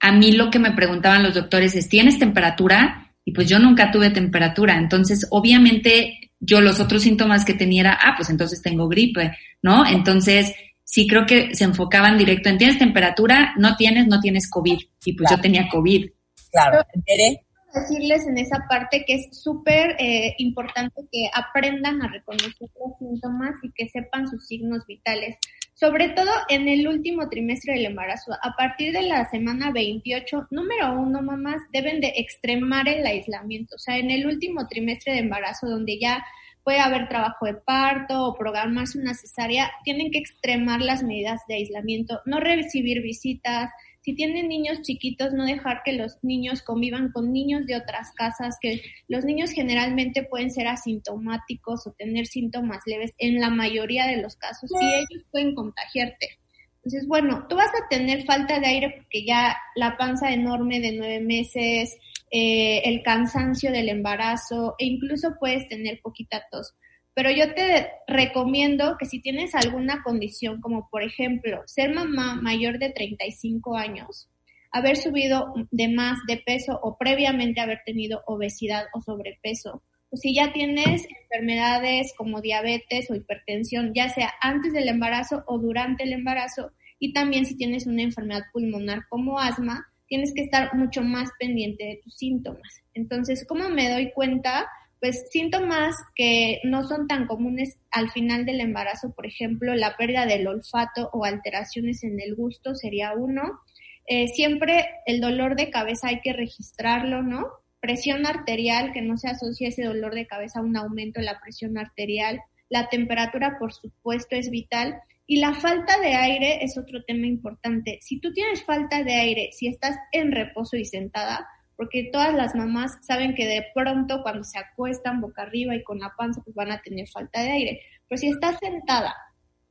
a 0.00 0.12
mí 0.12 0.32
lo 0.32 0.50
que 0.50 0.58
me 0.58 0.72
preguntaban 0.72 1.22
los 1.22 1.34
doctores 1.34 1.74
es, 1.74 1.88
¿tienes 1.88 2.18
temperatura? 2.18 3.08
y 3.28 3.32
pues 3.32 3.46
yo 3.46 3.58
nunca 3.58 3.90
tuve 3.90 4.08
temperatura. 4.08 4.78
Entonces, 4.78 5.26
obviamente, 5.28 6.32
yo 6.40 6.62
los 6.62 6.80
otros 6.80 7.02
síntomas 7.02 7.44
que 7.44 7.52
tenía 7.52 7.82
era, 7.82 7.98
ah, 8.02 8.14
pues 8.16 8.30
entonces 8.30 8.62
tengo 8.62 8.88
gripe, 8.88 9.36
¿no? 9.60 9.84
Entonces, 9.86 10.54
sí 10.88 11.06
creo 11.06 11.26
que 11.26 11.54
se 11.54 11.64
enfocaban 11.64 12.16
directo 12.16 12.48
en, 12.48 12.56
¿tienes 12.56 12.78
temperatura? 12.78 13.52
No 13.58 13.76
tienes, 13.76 14.06
no 14.06 14.20
tienes 14.20 14.48
COVID. 14.50 14.78
Y 15.04 15.12
pues 15.12 15.30
yo 15.30 15.38
tenía 15.38 15.68
COVID. 15.68 16.06
Claro. 16.50 16.82
Tere, 17.04 17.42
decirles 17.74 18.26
en 18.26 18.38
esa 18.38 18.64
parte 18.68 19.04
que 19.06 19.16
es 19.16 19.42
súper 19.42 19.96
eh, 19.98 20.34
importante 20.38 21.02
que 21.12 21.28
aprendan 21.34 22.00
a 22.02 22.08
reconocer 22.08 22.54
los 22.60 22.98
síntomas 22.98 23.54
y 23.62 23.70
que 23.72 23.88
sepan 23.90 24.26
sus 24.26 24.46
signos 24.46 24.86
vitales. 24.86 25.36
Sobre 25.74 26.08
todo 26.08 26.30
en 26.48 26.68
el 26.68 26.88
último 26.88 27.28
trimestre 27.28 27.74
del 27.74 27.86
embarazo, 27.86 28.32
a 28.42 28.56
partir 28.56 28.92
de 28.92 29.02
la 29.02 29.28
semana 29.28 29.70
28, 29.70 30.48
número 30.50 30.98
uno, 30.98 31.22
mamás, 31.22 31.60
deben 31.70 32.00
de 32.00 32.14
extremar 32.16 32.88
el 32.88 33.06
aislamiento. 33.06 33.76
O 33.76 33.78
sea, 33.78 33.98
en 33.98 34.10
el 34.10 34.26
último 34.26 34.66
trimestre 34.66 35.12
de 35.12 35.20
embarazo, 35.20 35.68
donde 35.68 35.98
ya 36.00 36.24
puede 36.68 36.80
haber 36.80 37.08
trabajo 37.08 37.46
de 37.46 37.54
parto 37.54 38.26
o 38.26 38.36
programarse 38.36 38.98
una 38.98 39.14
cesárea, 39.14 39.70
tienen 39.84 40.10
que 40.10 40.18
extremar 40.18 40.82
las 40.82 41.02
medidas 41.02 41.40
de 41.48 41.54
aislamiento, 41.54 42.20
no 42.26 42.40
recibir 42.40 43.00
visitas, 43.00 43.70
si 44.02 44.14
tienen 44.14 44.48
niños 44.48 44.82
chiquitos, 44.82 45.32
no 45.32 45.46
dejar 45.46 45.80
que 45.82 45.94
los 45.94 46.18
niños 46.20 46.60
convivan 46.60 47.10
con 47.10 47.32
niños 47.32 47.64
de 47.64 47.74
otras 47.74 48.12
casas, 48.12 48.58
que 48.60 48.82
los 49.08 49.24
niños 49.24 49.52
generalmente 49.52 50.24
pueden 50.24 50.50
ser 50.50 50.66
asintomáticos 50.68 51.86
o 51.86 51.92
tener 51.92 52.26
síntomas 52.26 52.82
leves 52.84 53.14
en 53.16 53.40
la 53.40 53.48
mayoría 53.48 54.06
de 54.06 54.20
los 54.20 54.36
casos 54.36 54.70
y 54.78 54.84
ellos 54.84 55.24
pueden 55.30 55.54
contagiarte. 55.54 56.38
Entonces, 56.88 57.06
bueno, 57.06 57.44
tú 57.50 57.56
vas 57.56 57.68
a 57.68 57.86
tener 57.90 58.24
falta 58.24 58.58
de 58.60 58.66
aire 58.66 58.94
porque 58.96 59.22
ya 59.22 59.58
la 59.74 59.98
panza 59.98 60.32
enorme 60.32 60.80
de 60.80 60.92
nueve 60.92 61.20
meses, 61.20 61.98
eh, 62.30 62.80
el 62.86 63.02
cansancio 63.02 63.70
del 63.70 63.90
embarazo 63.90 64.74
e 64.78 64.86
incluso 64.86 65.36
puedes 65.38 65.68
tener 65.68 66.00
poquita 66.00 66.46
tos. 66.50 66.74
Pero 67.12 67.30
yo 67.30 67.52
te 67.52 67.90
recomiendo 68.06 68.96
que 68.98 69.04
si 69.04 69.20
tienes 69.20 69.54
alguna 69.54 70.02
condición, 70.02 70.62
como 70.62 70.88
por 70.90 71.02
ejemplo 71.02 71.60
ser 71.66 71.92
mamá 71.92 72.36
mayor 72.36 72.78
de 72.78 72.88
35 72.88 73.76
años, 73.76 74.30
haber 74.72 74.96
subido 74.96 75.52
de 75.70 75.88
más 75.88 76.18
de 76.26 76.38
peso 76.38 76.80
o 76.82 76.96
previamente 76.96 77.60
haber 77.60 77.80
tenido 77.84 78.22
obesidad 78.26 78.86
o 78.94 79.02
sobrepeso, 79.02 79.82
o 80.10 80.16
si 80.16 80.34
ya 80.34 80.52
tienes 80.52 81.06
enfermedades 81.22 82.12
como 82.16 82.40
diabetes 82.40 83.10
o 83.10 83.14
hipertensión, 83.14 83.92
ya 83.94 84.08
sea 84.08 84.32
antes 84.40 84.72
del 84.72 84.88
embarazo 84.88 85.44
o 85.46 85.58
durante 85.58 86.04
el 86.04 86.12
embarazo, 86.12 86.72
y 86.98 87.12
también 87.12 87.46
si 87.46 87.56
tienes 87.56 87.86
una 87.86 88.02
enfermedad 88.02 88.42
pulmonar 88.52 89.02
como 89.08 89.38
asma, 89.38 89.86
tienes 90.06 90.32
que 90.34 90.42
estar 90.42 90.74
mucho 90.74 91.02
más 91.02 91.30
pendiente 91.38 91.84
de 91.84 92.00
tus 92.02 92.16
síntomas. 92.16 92.82
Entonces, 92.94 93.46
¿cómo 93.46 93.68
me 93.68 93.90
doy 93.90 94.10
cuenta? 94.12 94.68
pues 95.00 95.26
síntomas 95.30 95.94
que 96.14 96.60
no 96.64 96.82
son 96.86 97.06
tan 97.06 97.26
comunes 97.26 97.78
al 97.90 98.10
final 98.10 98.44
del 98.44 98.60
embarazo, 98.60 99.12
por 99.14 99.26
ejemplo, 99.26 99.74
la 99.74 99.96
pérdida 99.96 100.26
del 100.26 100.46
olfato 100.46 101.08
o 101.12 101.24
alteraciones 101.24 102.02
en 102.02 102.20
el 102.20 102.34
gusto 102.34 102.74
sería 102.74 103.12
uno. 103.12 103.60
Eh, 104.06 104.28
siempre 104.28 104.86
el 105.06 105.20
dolor 105.20 105.54
de 105.54 105.70
cabeza 105.70 106.08
hay 106.08 106.20
que 106.20 106.32
registrarlo, 106.32 107.22
¿no? 107.22 107.46
Presión 107.80 108.26
arterial, 108.26 108.92
que 108.92 109.02
no 109.02 109.16
se 109.16 109.28
asocia 109.28 109.68
ese 109.68 109.84
dolor 109.84 110.14
de 110.14 110.26
cabeza 110.26 110.60
a 110.60 110.62
un 110.62 110.76
aumento 110.76 111.20
de 111.20 111.26
la 111.26 111.40
presión 111.40 111.78
arterial. 111.78 112.40
La 112.68 112.88
temperatura, 112.88 113.56
por 113.58 113.72
supuesto, 113.72 114.36
es 114.36 114.50
vital. 114.50 115.00
Y 115.26 115.40
la 115.40 115.54
falta 115.54 115.98
de 116.00 116.14
aire 116.14 116.64
es 116.64 116.78
otro 116.78 117.04
tema 117.04 117.26
importante. 117.26 117.98
Si 118.00 118.18
tú 118.20 118.32
tienes 118.32 118.64
falta 118.64 119.04
de 119.04 119.14
aire, 119.14 119.50
si 119.52 119.68
estás 119.68 119.96
en 120.12 120.32
reposo 120.32 120.76
y 120.76 120.86
sentada, 120.86 121.46
porque 121.78 122.10
todas 122.12 122.34
las 122.34 122.56
mamás 122.56 122.98
saben 123.02 123.36
que 123.36 123.46
de 123.46 123.64
pronto 123.72 124.22
cuando 124.22 124.42
se 124.42 124.58
acuestan 124.58 125.20
boca 125.20 125.42
arriba 125.42 125.76
y 125.76 125.84
con 125.84 126.00
la 126.00 126.12
panza 126.18 126.42
pues 126.42 126.56
van 126.56 126.72
a 126.72 126.82
tener 126.82 127.06
falta 127.08 127.40
de 127.40 127.50
aire. 127.50 127.80
Pero 128.08 128.18
si 128.18 128.28
estás 128.28 128.58
sentada 128.58 129.14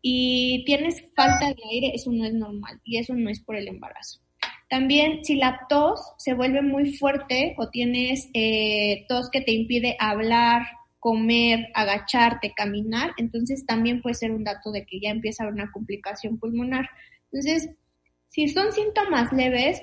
y 0.02 0.64
tienes 0.66 1.04
falta 1.14 1.48
de 1.48 1.62
aire, 1.70 1.92
eso 1.94 2.10
no 2.14 2.24
es 2.24 2.34
normal 2.34 2.80
y 2.86 2.98
eso 2.98 3.14
no 3.14 3.30
es 3.30 3.42
por 3.42 3.58
el 3.58 3.68
embarazo. 3.68 4.22
También 4.70 5.24
si 5.24 5.36
la 5.36 5.62
tos 5.70 6.02
se 6.18 6.34
vuelve 6.34 6.62
muy 6.62 6.94
fuerte 6.94 7.56
o 7.58 7.70
tienes 7.70 8.30
eh, 8.34 9.06
tos 9.08 9.30
que 9.30 9.42
te 9.42 9.54
impide 9.54 9.96
hablar, 10.00 10.64
comer, 11.00 11.68
agacharte, 11.74 12.54
caminar, 12.54 13.12
entonces 13.18 13.66
también 13.66 14.02
puede 14.02 14.16
ser 14.16 14.32
un 14.32 14.44
dato 14.44 14.72
de 14.72 14.86
que 14.86 15.00
ya 15.00 15.10
empieza 15.10 15.44
a 15.44 15.48
haber 15.48 15.62
una 15.62 15.72
complicación 15.72 16.38
pulmonar. 16.38 16.90
Entonces, 17.32 17.70
si 18.28 18.50
son 18.50 18.74
síntomas 18.74 19.32
leves, 19.32 19.82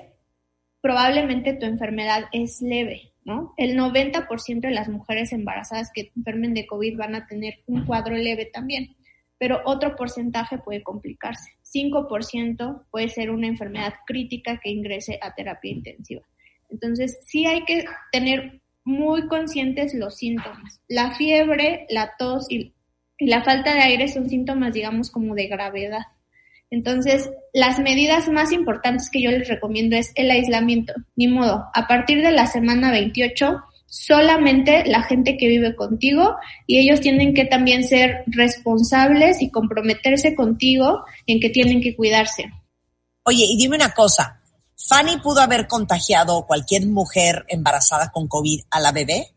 probablemente 0.81 1.53
tu 1.53 1.65
enfermedad 1.65 2.25
es 2.31 2.61
leve, 2.61 3.13
¿no? 3.23 3.55
El 3.57 3.75
90% 3.75 4.59
de 4.59 4.71
las 4.71 4.87
mujeres 4.87 5.33
embarazadas 5.33 5.89
que 5.91 6.11
enfermen 6.15 6.53
de 6.53 6.67
COVID 6.67 6.95
van 6.95 7.15
a 7.15 7.25
tener 7.25 7.55
un 7.65 7.85
cuadro 7.85 8.15
leve 8.15 8.45
también, 8.53 8.95
pero 9.37 9.61
otro 9.65 9.95
porcentaje 9.95 10.57
puede 10.57 10.83
complicarse. 10.83 11.51
5% 11.63 12.85
puede 12.89 13.09
ser 13.09 13.31
una 13.31 13.47
enfermedad 13.47 13.93
crítica 14.05 14.59
que 14.61 14.69
ingrese 14.69 15.19
a 15.21 15.33
terapia 15.33 15.71
intensiva. 15.71 16.21
Entonces, 16.69 17.19
sí 17.25 17.45
hay 17.45 17.63
que 17.63 17.85
tener 18.11 18.61
muy 18.83 19.27
conscientes 19.27 19.93
los 19.93 20.15
síntomas. 20.17 20.79
La 20.87 21.11
fiebre, 21.11 21.85
la 21.89 22.13
tos 22.17 22.47
y, 22.49 22.73
la 23.19 23.43
falta 23.43 23.73
de 23.73 23.81
aire 23.81 24.07
son 24.07 24.29
síntomas, 24.29 24.73
digamos, 24.73 25.09
como 25.09 25.35
de 25.35 25.47
gravedad. 25.47 26.03
Entonces, 26.69 27.29
las 27.53 27.79
medidas 27.79 28.29
más 28.29 28.51
importantes 28.51 29.09
que 29.09 29.21
yo 29.21 29.31
les 29.31 29.47
recomiendo 29.47 29.95
es 29.95 30.11
el 30.15 30.29
aislamiento. 30.31 30.93
Ni 31.15 31.27
modo, 31.27 31.65
a 31.73 31.87
partir 31.87 32.21
de 32.21 32.31
la 32.31 32.47
semana 32.47 32.91
28, 32.91 33.63
solamente 33.85 34.83
la 34.85 35.03
gente 35.03 35.37
que 35.37 35.47
vive 35.47 35.75
contigo 35.75 36.35
y 36.67 36.79
ellos 36.79 37.01
tienen 37.01 37.33
que 37.33 37.45
también 37.45 37.83
ser 37.83 38.23
responsables 38.27 39.41
y 39.41 39.49
comprometerse 39.49 40.35
contigo 40.35 41.03
en 41.27 41.39
que 41.39 41.49
tienen 41.49 41.81
que 41.81 41.95
cuidarse. 41.95 42.51
Oye, 43.23 43.45
y 43.47 43.57
dime 43.57 43.75
una 43.75 43.91
cosa, 43.91 44.41
¿Fanny 44.87 45.17
pudo 45.17 45.41
haber 45.41 45.67
contagiado 45.67 46.45
cualquier 46.45 46.85
mujer 46.85 47.45
embarazada 47.47 48.11
con 48.11 48.27
COVID 48.27 48.61
a 48.69 48.79
la 48.79 48.91
bebé? 48.91 49.31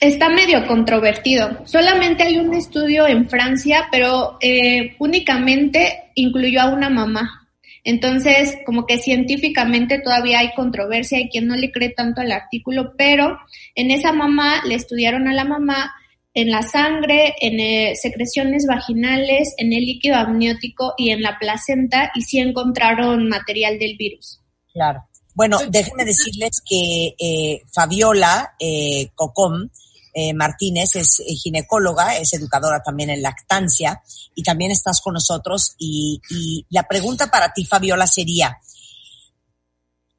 Está 0.00 0.28
medio 0.28 0.66
controvertido. 0.66 1.64
Solamente 1.64 2.24
hay 2.24 2.38
un 2.38 2.52
estudio 2.54 3.06
en 3.06 3.28
Francia, 3.28 3.88
pero 3.90 4.38
eh, 4.40 4.96
únicamente 4.98 6.10
incluyó 6.14 6.62
a 6.62 6.70
una 6.70 6.90
mamá. 6.90 7.43
Entonces, 7.84 8.56
como 8.64 8.86
que 8.86 8.98
científicamente 8.98 10.00
todavía 10.00 10.38
hay 10.38 10.54
controversia, 10.54 11.18
hay 11.18 11.28
quien 11.28 11.46
no 11.46 11.54
le 11.54 11.70
cree 11.70 11.90
tanto 11.90 12.22
al 12.22 12.32
artículo, 12.32 12.94
pero 12.96 13.38
en 13.74 13.90
esa 13.90 14.12
mamá 14.12 14.62
le 14.66 14.74
estudiaron 14.74 15.28
a 15.28 15.34
la 15.34 15.44
mamá 15.44 15.92
en 16.32 16.50
la 16.50 16.62
sangre, 16.62 17.34
en 17.40 17.60
eh, 17.60 17.94
secreciones 17.94 18.66
vaginales, 18.66 19.54
en 19.58 19.72
el 19.72 19.84
líquido 19.84 20.16
amniótico 20.16 20.94
y 20.96 21.10
en 21.10 21.22
la 21.22 21.38
placenta 21.38 22.10
y 22.14 22.22
sí 22.22 22.38
encontraron 22.38 23.28
material 23.28 23.78
del 23.78 23.96
virus. 23.96 24.40
Claro. 24.72 25.04
Bueno, 25.34 25.58
déjenme 25.68 26.04
decirles 26.04 26.62
que 26.68 27.14
eh, 27.18 27.62
Fabiola 27.72 28.54
eh, 28.58 29.10
Cocom 29.14 29.68
eh, 30.14 30.32
Martínez 30.32 30.94
es 30.94 31.20
eh, 31.20 31.34
ginecóloga, 31.34 32.16
es 32.16 32.32
educadora 32.32 32.82
también 32.82 33.10
en 33.10 33.20
lactancia 33.20 34.00
y 34.34 34.42
también 34.42 34.70
estás 34.70 35.00
con 35.00 35.14
nosotros. 35.14 35.74
Y, 35.78 36.20
y 36.30 36.66
la 36.70 36.84
pregunta 36.84 37.30
para 37.30 37.52
ti, 37.52 37.64
Fabiola, 37.64 38.06
sería, 38.06 38.58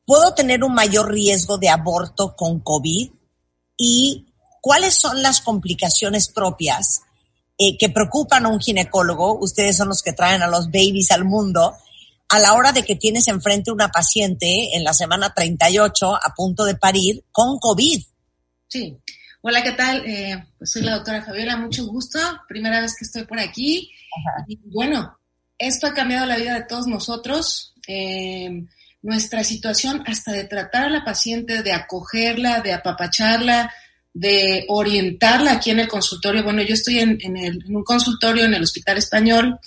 ¿puedo 0.06 0.34
tener 0.34 0.64
un 0.64 0.74
mayor 0.74 1.12
riesgo 1.12 1.58
de 1.58 1.70
aborto 1.70 2.36
con 2.36 2.60
COVID? 2.60 3.10
¿Y 3.78 4.26
cuáles 4.62 4.96
son 4.96 5.22
las 5.22 5.42
complicaciones 5.42 6.30
propias 6.30 7.02
eh, 7.58 7.78
que 7.78 7.90
preocupan 7.90 8.46
a 8.46 8.50
un 8.50 8.60
ginecólogo? 8.60 9.40
Ustedes 9.40 9.78
son 9.78 9.88
los 9.88 10.02
que 10.02 10.14
traen 10.14 10.44
a 10.44 10.48
los 10.48 10.68
babies 10.68 11.12
al 11.12 11.24
mundo 11.26 11.76
a 12.28 12.40
la 12.40 12.54
hora 12.54 12.72
de 12.72 12.84
que 12.84 12.96
tienes 12.96 13.28
enfrente 13.28 13.72
una 13.72 13.90
paciente 13.90 14.76
en 14.76 14.84
la 14.84 14.94
semana 14.94 15.34
38 15.34 16.16
a 16.16 16.34
punto 16.36 16.66
de 16.66 16.76
parir 16.76 17.24
con 17.32 17.60
COVID. 17.60 18.04
Sí. 18.68 18.98
Hola, 19.48 19.62
¿qué 19.62 19.74
tal? 19.74 20.04
Eh, 20.08 20.44
pues 20.58 20.72
soy 20.72 20.82
la 20.82 20.96
doctora 20.96 21.22
Fabiola, 21.22 21.56
mucho 21.56 21.86
gusto. 21.86 22.18
Primera 22.48 22.82
vez 22.82 22.96
que 22.98 23.06
estoy 23.06 23.26
por 23.26 23.40
aquí. 23.40 23.92
Y 24.48 24.60
bueno, 24.74 25.20
esto 25.56 25.86
ha 25.86 25.94
cambiado 25.94 26.26
la 26.26 26.38
vida 26.38 26.56
de 26.56 26.64
todos 26.64 26.88
nosotros. 26.88 27.76
Eh, 27.88 28.64
nuestra 29.04 29.44
situación 29.44 30.02
hasta 30.08 30.32
de 30.32 30.46
tratar 30.46 30.86
a 30.86 30.90
la 30.90 31.06
paciente, 31.06 31.62
de 31.62 31.74
acogerla, 31.74 32.62
de 32.62 32.74
apapacharla, 32.74 33.72
de 34.12 34.66
orientarla 34.68 35.52
aquí 35.52 35.70
en 35.70 35.82
el 35.82 35.88
consultorio. 35.88 36.44
Bueno, 36.44 36.64
yo 36.64 36.74
estoy 36.74 36.98
en, 36.98 37.20
en, 37.22 37.38
el, 37.38 37.64
en 37.68 37.76
un 37.76 37.84
consultorio 37.84 38.46
en 38.46 38.56
el 38.56 38.64
Hospital 38.64 38.98
Español, 38.98 39.60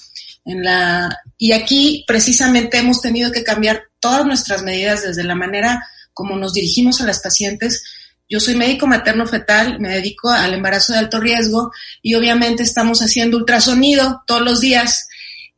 en 0.44 0.64
la, 0.64 1.16
y 1.36 1.52
aquí 1.52 2.04
precisamente 2.04 2.78
hemos 2.78 3.00
tenido 3.00 3.30
que 3.30 3.44
cambiar 3.44 3.84
todas 4.00 4.26
nuestras 4.26 4.64
medidas 4.64 5.04
desde 5.04 5.22
la 5.22 5.36
manera 5.36 5.80
como 6.18 6.36
nos 6.36 6.52
dirigimos 6.52 7.00
a 7.00 7.06
las 7.06 7.20
pacientes, 7.20 7.84
yo 8.28 8.40
soy 8.40 8.56
médico 8.56 8.86
materno 8.86 9.26
fetal, 9.26 9.80
me 9.80 9.88
dedico 9.88 10.30
al 10.30 10.52
embarazo 10.52 10.92
de 10.92 10.98
alto 10.98 11.18
riesgo 11.18 11.72
y 12.02 12.14
obviamente 12.14 12.62
estamos 12.62 13.00
haciendo 13.00 13.38
ultrasonido 13.38 14.22
todos 14.26 14.42
los 14.42 14.60
días 14.60 15.08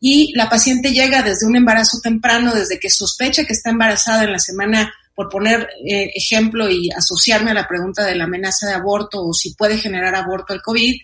y 0.00 0.32
la 0.34 0.48
paciente 0.48 0.92
llega 0.92 1.22
desde 1.22 1.46
un 1.46 1.56
embarazo 1.56 1.98
temprano, 2.00 2.54
desde 2.54 2.78
que 2.78 2.88
sospecha 2.88 3.44
que 3.44 3.52
está 3.52 3.70
embarazada 3.70 4.24
en 4.24 4.32
la 4.32 4.38
semana, 4.38 4.94
por 5.14 5.28
poner 5.28 5.68
eh, 5.84 6.10
ejemplo 6.14 6.70
y 6.70 6.90
asociarme 6.90 7.50
a 7.50 7.54
la 7.54 7.68
pregunta 7.68 8.06
de 8.06 8.14
la 8.14 8.24
amenaza 8.24 8.68
de 8.68 8.74
aborto 8.74 9.22
o 9.22 9.34
si 9.34 9.54
puede 9.54 9.76
generar 9.76 10.14
aborto 10.14 10.54
el 10.54 10.62
COVID, 10.62 10.96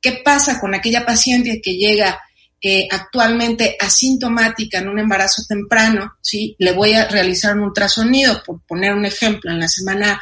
¿qué 0.00 0.20
pasa 0.24 0.60
con 0.60 0.74
aquella 0.74 1.06
paciente 1.06 1.62
que 1.62 1.76
llega 1.76 2.20
eh, 2.60 2.88
actualmente 2.90 3.76
asintomática 3.78 4.78
en 4.78 4.88
un 4.88 4.98
embarazo 4.98 5.42
temprano, 5.46 6.14
¿sí? 6.20 6.56
Le 6.58 6.72
voy 6.72 6.94
a 6.94 7.06
realizar 7.08 7.54
un 7.56 7.64
ultrasonido, 7.64 8.42
por 8.42 8.60
poner 8.66 8.94
un 8.94 9.04
ejemplo, 9.04 9.50
en 9.50 9.60
la 9.60 9.68
semana 9.68 10.20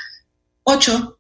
8, 0.64 1.19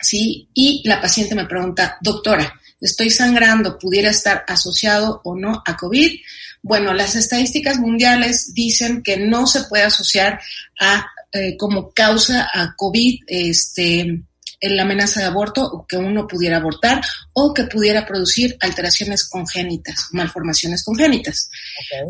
¿sí? 0.00 0.48
Y 0.54 0.86
la 0.86 1.00
paciente 1.00 1.34
me 1.34 1.46
pregunta, 1.46 1.98
doctora, 2.00 2.60
estoy 2.80 3.10
sangrando, 3.10 3.78
¿pudiera 3.78 4.10
estar 4.10 4.44
asociado 4.46 5.20
o 5.24 5.36
no 5.36 5.62
a 5.64 5.76
COVID? 5.76 6.20
Bueno, 6.62 6.92
las 6.92 7.16
estadísticas 7.16 7.78
mundiales 7.78 8.54
dicen 8.54 9.02
que 9.02 9.16
no 9.16 9.46
se 9.46 9.64
puede 9.64 9.84
asociar 9.84 10.40
a 10.80 11.06
eh, 11.32 11.56
como 11.56 11.90
causa 11.92 12.48
a 12.52 12.74
COVID, 12.76 13.20
este, 13.26 14.22
en 14.62 14.76
la 14.76 14.84
amenaza 14.84 15.20
de 15.20 15.26
aborto 15.26 15.64
o 15.64 15.86
que 15.86 15.96
uno 15.96 16.26
pudiera 16.26 16.58
abortar 16.58 17.02
o 17.32 17.52
que 17.52 17.64
pudiera 17.64 18.06
producir 18.06 18.56
alteraciones 18.60 19.28
congénitas, 19.28 20.08
malformaciones 20.12 20.84
congénitas. 20.84 21.50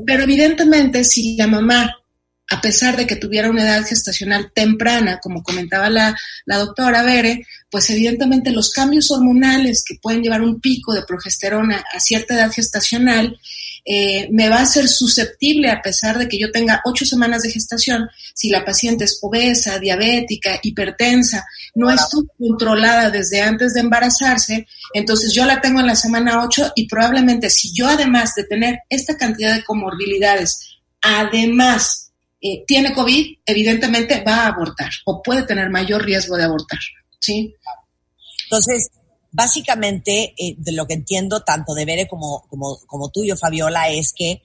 Pero 0.06 0.22
evidentemente 0.22 1.02
si 1.04 1.34
la 1.36 1.46
mamá, 1.46 1.96
a 2.52 2.60
pesar 2.60 2.98
de 2.98 3.06
que 3.06 3.16
tuviera 3.16 3.48
una 3.48 3.62
edad 3.62 3.86
gestacional 3.86 4.52
temprana, 4.54 5.18
como 5.22 5.42
comentaba 5.42 5.88
la, 5.88 6.14
la 6.44 6.58
doctora 6.58 7.02
Bere, 7.02 7.46
pues 7.70 7.88
evidentemente 7.88 8.50
los 8.50 8.70
cambios 8.70 9.10
hormonales 9.10 9.82
que 9.86 9.94
pueden 9.94 10.22
llevar 10.22 10.42
un 10.42 10.60
pico 10.60 10.92
de 10.92 11.02
progesterona 11.02 11.82
a 11.94 11.98
cierta 11.98 12.34
edad 12.34 12.52
gestacional, 12.52 13.40
eh, 13.86 14.28
me 14.30 14.50
va 14.50 14.60
a 14.60 14.66
ser 14.66 14.86
susceptible 14.86 15.70
a 15.70 15.80
pesar 15.80 16.18
de 16.18 16.28
que 16.28 16.38
yo 16.38 16.52
tenga 16.52 16.82
ocho 16.84 17.06
semanas 17.06 17.42
de 17.42 17.50
gestación, 17.50 18.06
si 18.34 18.50
la 18.50 18.66
paciente 18.66 19.04
es 19.04 19.18
obesa, 19.22 19.78
diabética, 19.78 20.60
hipertensa, 20.62 21.46
no 21.74 21.90
estuvo 21.90 22.28
controlada 22.38 23.08
desde 23.08 23.40
antes 23.40 23.72
de 23.72 23.80
embarazarse, 23.80 24.66
entonces 24.92 25.32
yo 25.32 25.46
la 25.46 25.62
tengo 25.62 25.80
en 25.80 25.86
la 25.86 25.96
semana 25.96 26.44
8 26.44 26.72
y 26.76 26.86
probablemente 26.86 27.48
si 27.48 27.72
yo 27.72 27.88
además 27.88 28.34
de 28.34 28.44
tener 28.44 28.80
esta 28.90 29.16
cantidad 29.16 29.54
de 29.54 29.64
comorbilidades, 29.64 30.76
además 31.00 32.01
eh, 32.44 32.64
tiene 32.66 32.92
COVID, 32.92 33.38
evidentemente 33.46 34.24
va 34.24 34.40
a 34.40 34.48
abortar 34.48 34.90
o 35.04 35.22
puede 35.22 35.44
tener 35.44 35.70
mayor 35.70 36.04
riesgo 36.04 36.36
de 36.36 36.42
abortar, 36.42 36.80
¿sí? 37.20 37.54
Entonces, 38.46 38.90
básicamente, 39.30 40.34
eh, 40.36 40.56
de 40.58 40.72
lo 40.72 40.88
que 40.88 40.94
entiendo 40.94 41.44
tanto 41.44 41.72
de 41.72 41.84
Bere 41.84 42.08
como, 42.08 42.44
como, 42.48 42.78
como 42.86 43.10
tuyo, 43.10 43.36
Fabiola, 43.36 43.90
es 43.90 44.12
que 44.12 44.42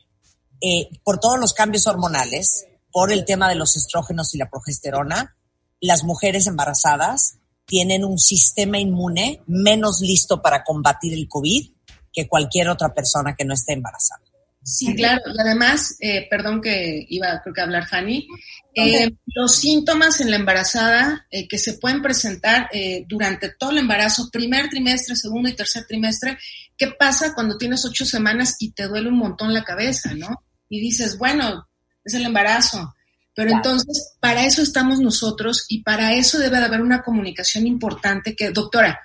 eh, 0.61 0.89
por 1.03 1.19
todos 1.19 1.39
los 1.39 1.53
cambios 1.53 1.87
hormonales, 1.87 2.67
por 2.91 3.11
el 3.11 3.25
tema 3.25 3.49
de 3.49 3.55
los 3.55 3.75
estrógenos 3.75 4.33
y 4.35 4.37
la 4.37 4.49
progesterona, 4.49 5.35
las 5.81 6.03
mujeres 6.03 6.45
embarazadas 6.45 7.39
tienen 7.65 8.05
un 8.05 8.19
sistema 8.19 8.79
inmune 8.79 9.41
menos 9.47 10.01
listo 10.01 10.41
para 10.41 10.63
combatir 10.63 11.13
el 11.13 11.27
COVID 11.27 11.71
que 12.13 12.27
cualquier 12.27 12.69
otra 12.69 12.93
persona 12.93 13.35
que 13.35 13.43
no 13.43 13.55
esté 13.55 13.73
embarazada. 13.73 14.21
Sí, 14.69 14.93
claro. 14.95 15.21
Y 15.33 15.39
además, 15.39 15.95
eh, 16.01 16.27
perdón 16.29 16.61
que 16.61 17.05
iba 17.07 17.39
creo 17.41 17.53
que 17.53 17.61
a 17.61 17.63
hablar 17.63 17.87
Fanny, 17.87 18.27
eh, 18.75 19.09
los 19.33 19.55
síntomas 19.55 20.19
en 20.19 20.29
la 20.29 20.35
embarazada 20.35 21.25
eh, 21.31 21.47
que 21.47 21.57
se 21.57 21.75
pueden 21.75 22.01
presentar 22.01 22.67
eh, 22.73 23.05
durante 23.07 23.51
todo 23.57 23.71
el 23.71 23.77
embarazo, 23.77 24.29
primer 24.29 24.67
trimestre, 24.67 25.15
segundo 25.15 25.47
y 25.47 25.55
tercer 25.55 25.85
trimestre, 25.87 26.37
¿qué 26.75 26.87
pasa 26.87 27.33
cuando 27.33 27.57
tienes 27.57 27.85
ocho 27.85 28.05
semanas 28.05 28.57
y 28.59 28.71
te 28.71 28.87
duele 28.87 29.07
un 29.07 29.17
montón 29.17 29.53
la 29.53 29.63
cabeza, 29.63 30.13
no? 30.15 30.43
Y 30.67 30.81
dices, 30.81 31.17
bueno, 31.17 31.69
es 32.03 32.13
el 32.15 32.25
embarazo. 32.25 32.93
Pero 33.33 33.51
Claro. 33.51 33.63
entonces, 33.63 34.15
para 34.19 34.45
eso 34.45 34.61
estamos 34.61 34.99
nosotros 34.99 35.63
y 35.69 35.81
para 35.81 36.13
eso 36.13 36.39
debe 36.39 36.57
de 36.59 36.65
haber 36.65 36.81
una 36.81 37.03
comunicación 37.03 37.67
importante 37.67 38.35
que, 38.35 38.49
doctora, 38.49 38.99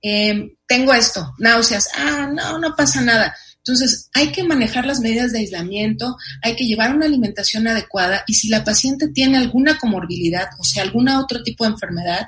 eh, 0.00 0.54
tengo 0.66 0.94
esto, 0.94 1.34
náuseas, 1.38 1.88
ah, 1.96 2.28
no, 2.32 2.58
no 2.58 2.76
pasa 2.76 3.00
nada. 3.00 3.34
Entonces, 3.68 4.08
hay 4.14 4.28
que 4.28 4.44
manejar 4.44 4.86
las 4.86 5.00
medidas 5.00 5.32
de 5.32 5.40
aislamiento, 5.40 6.16
hay 6.42 6.56
que 6.56 6.64
llevar 6.64 6.94
una 6.94 7.06
alimentación 7.06 7.68
adecuada 7.68 8.24
y 8.26 8.34
si 8.34 8.48
la 8.48 8.64
paciente 8.64 9.08
tiene 9.08 9.36
alguna 9.36 9.78
comorbilidad, 9.78 10.48
o 10.58 10.64
sea, 10.64 10.82
algún 10.82 11.08
otro 11.08 11.42
tipo 11.42 11.64
de 11.64 11.70
enfermedad, 11.70 12.26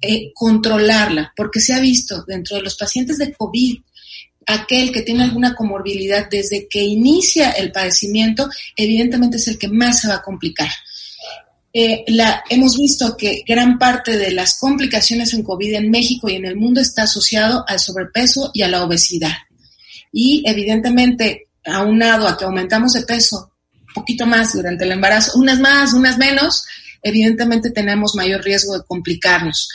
eh, 0.00 0.32
controlarla, 0.34 1.32
porque 1.36 1.60
se 1.60 1.74
ha 1.74 1.80
visto 1.80 2.24
dentro 2.26 2.56
de 2.56 2.62
los 2.62 2.76
pacientes 2.76 3.18
de 3.18 3.32
COVID, 3.32 3.78
aquel 4.46 4.92
que 4.92 5.02
tiene 5.02 5.24
alguna 5.24 5.54
comorbilidad 5.54 6.28
desde 6.30 6.68
que 6.68 6.82
inicia 6.82 7.50
el 7.50 7.70
padecimiento, 7.70 8.48
evidentemente 8.74 9.36
es 9.36 9.48
el 9.48 9.58
que 9.58 9.68
más 9.68 10.00
se 10.00 10.08
va 10.08 10.14
a 10.14 10.22
complicar. 10.22 10.70
Eh, 11.70 12.04
la, 12.08 12.42
hemos 12.48 12.78
visto 12.78 13.14
que 13.16 13.42
gran 13.46 13.78
parte 13.78 14.16
de 14.16 14.30
las 14.30 14.58
complicaciones 14.58 15.34
en 15.34 15.42
COVID 15.42 15.74
en 15.74 15.90
México 15.90 16.30
y 16.30 16.36
en 16.36 16.46
el 16.46 16.56
mundo 16.56 16.80
está 16.80 17.02
asociado 17.02 17.62
al 17.68 17.78
sobrepeso 17.78 18.50
y 18.54 18.62
a 18.62 18.68
la 18.68 18.82
obesidad. 18.84 19.34
Y 20.12 20.42
evidentemente, 20.46 21.48
aunado 21.64 22.26
a 22.28 22.36
que 22.36 22.44
aumentamos 22.44 22.92
de 22.92 23.02
peso 23.02 23.52
un 23.88 23.94
poquito 23.94 24.26
más 24.26 24.52
durante 24.52 24.84
el 24.84 24.92
embarazo, 24.92 25.38
unas 25.38 25.58
más, 25.60 25.92
unas 25.92 26.18
menos, 26.18 26.64
evidentemente 27.02 27.70
tenemos 27.70 28.14
mayor 28.14 28.42
riesgo 28.42 28.74
de 28.74 28.84
complicarnos. 28.84 29.68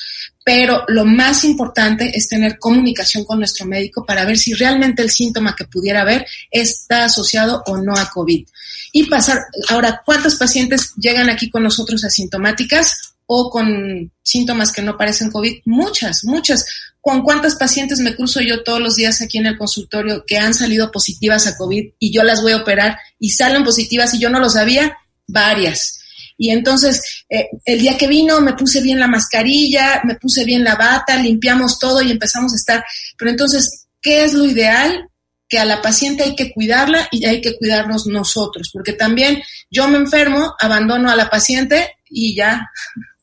Pero 0.45 0.83
lo 0.89 1.05
más 1.05 1.45
importante 1.45 2.11
es 2.13 2.27
tener 2.27 2.59
comunicación 2.59 3.23
con 3.23 3.39
nuestro 3.39 3.65
médico 3.65 4.05
para 4.05 4.25
ver 4.25 4.37
si 4.37 4.53
realmente 4.53 5.01
el 5.01 5.09
síntoma 5.09 5.55
que 5.55 5.65
pudiera 5.65 6.01
haber 6.01 6.25
está 6.51 7.05
asociado 7.05 7.63
o 7.67 7.77
no 7.77 7.95
a 7.95 8.09
COVID. 8.09 8.45
Y 8.91 9.05
pasar, 9.05 9.39
ahora, 9.69 10.01
¿cuántos 10.05 10.35
pacientes 10.35 10.93
llegan 10.97 11.29
aquí 11.29 11.49
con 11.49 11.63
nosotros 11.63 12.03
asintomáticas 12.03 13.15
o 13.25 13.49
con 13.49 14.11
síntomas 14.21 14.71
que 14.73 14.81
no 14.81 14.97
parecen 14.97 15.31
COVID? 15.31 15.61
Muchas, 15.65 16.25
muchas. 16.25 16.65
¿Con 17.03 17.21
cuántas 17.21 17.55
pacientes 17.55 17.99
me 17.99 18.15
cruzo 18.15 18.39
yo 18.39 18.63
todos 18.63 18.79
los 18.79 18.95
días 18.95 19.21
aquí 19.21 19.37
en 19.37 19.45
el 19.45 19.57
consultorio 19.57 20.23
que 20.25 20.37
han 20.37 20.53
salido 20.53 20.89
positivas 20.89 21.47
a 21.47 21.57
COVID 21.57 21.95
y 21.99 22.13
yo 22.13 22.23
las 22.23 22.41
voy 22.41 22.53
a 22.53 22.61
operar 22.61 22.97
y 23.19 23.31
salen 23.31 23.65
positivas 23.65 24.13
y 24.13 24.19
yo 24.19 24.29
no 24.29 24.39
lo 24.39 24.49
sabía? 24.49 24.97
Varias. 25.27 25.99
Y 26.37 26.51
entonces, 26.51 27.25
eh, 27.27 27.49
el 27.65 27.79
día 27.81 27.97
que 27.97 28.07
vino 28.07 28.39
me 28.39 28.53
puse 28.53 28.79
bien 28.79 29.01
la 29.01 29.09
mascarilla, 29.09 29.99
me 30.05 30.15
puse 30.15 30.45
bien 30.45 30.63
la 30.63 30.75
bata, 30.75 31.17
limpiamos 31.17 31.77
todo 31.77 32.01
y 32.01 32.09
empezamos 32.09 32.53
a 32.53 32.55
estar. 32.55 32.85
Pero 33.17 33.31
entonces, 33.31 33.87
¿qué 34.01 34.23
es 34.23 34.33
lo 34.33 34.45
ideal? 34.45 35.09
Que 35.49 35.59
a 35.59 35.65
la 35.65 35.81
paciente 35.81 36.23
hay 36.23 36.37
que 36.37 36.53
cuidarla 36.53 37.09
y 37.11 37.25
hay 37.25 37.41
que 37.41 37.57
cuidarnos 37.57 38.07
nosotros, 38.07 38.69
porque 38.71 38.93
también 38.93 39.43
yo 39.69 39.89
me 39.89 39.97
enfermo, 39.97 40.55
abandono 40.57 41.11
a 41.11 41.17
la 41.17 41.29
paciente 41.29 41.97
y 42.09 42.33
ya. 42.33 42.71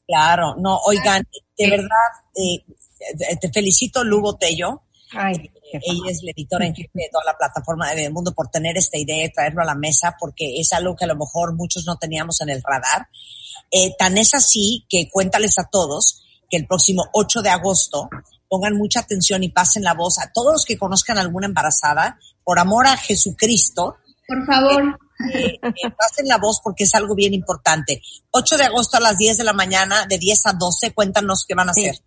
Claro, 0.07 0.55
no, 0.59 0.77
oigan, 0.85 1.27
de 1.57 1.71
verdad, 1.71 2.11
eh, 2.37 2.63
te 3.41 3.51
felicito, 3.53 4.05
Lugo 4.05 4.37
Tello. 4.37 4.83
Ay, 5.13 5.51
Ella 5.73 6.11
es 6.11 6.23
la 6.23 6.31
editora 6.31 6.67
en 6.67 6.75
jefe 6.75 6.91
de 6.95 7.09
toda 7.11 7.25
la 7.25 7.37
plataforma 7.37 7.89
de 7.91 7.97
Bebemundo 7.97 8.33
por 8.33 8.49
tener 8.49 8.77
esta 8.77 8.97
idea 8.97 9.25
y 9.25 9.33
traerlo 9.33 9.63
a 9.63 9.65
la 9.65 9.75
mesa 9.75 10.17
porque 10.21 10.61
es 10.61 10.73
algo 10.73 10.95
que 10.95 11.05
a 11.05 11.09
lo 11.09 11.17
mejor 11.17 11.55
muchos 11.57 11.85
no 11.87 11.97
teníamos 11.97 12.41
en 12.41 12.51
el 12.51 12.63
radar. 12.63 13.09
Eh, 13.73 13.95
tan 13.99 14.19
es 14.19 14.35
así 14.35 14.85
que 14.89 15.09
cuéntales 15.11 15.59
a 15.59 15.69
todos 15.71 16.23
que 16.49 16.57
el 16.57 16.67
próximo 16.67 17.05
8 17.13 17.43
de 17.43 17.51
agosto 17.51 18.09
pongan 18.49 18.77
mucha 18.77 19.01
atención 19.01 19.43
y 19.45 19.49
pasen 19.49 19.83
la 19.85 19.95
voz 19.95 20.19
a 20.19 20.31
todos 20.33 20.53
los 20.53 20.65
que 20.65 20.77
conozcan 20.79 21.19
a 21.19 21.21
alguna 21.23 21.47
embarazada, 21.47 22.19
por 22.45 22.59
amor 22.59 22.87
a 22.89 22.97
Jesucristo, 22.97 23.97
Por 24.27 24.45
favor. 24.47 24.99
eh, 25.35 25.59
eh, 25.63 25.91
pasen 25.97 26.27
la 26.27 26.39
voz 26.39 26.61
porque 26.63 26.83
es 26.85 26.95
algo 26.95 27.15
bien 27.15 27.33
importante. 27.35 28.03
8 28.33 28.57
de 28.57 28.65
agosto 28.65 28.97
a 28.97 29.01
las 29.01 29.17
10 29.19 29.39
de 29.39 29.45
la 29.45 29.53
mañana, 29.53 30.07
de 30.07 30.19
10 30.19 30.47
a 30.47 30.53
12, 30.53 30.93
cuéntanos 30.93 31.45
qué 31.47 31.55
van 31.55 31.69
a 31.69 31.75
Sí. 31.75 31.89
hacer. 31.89 32.03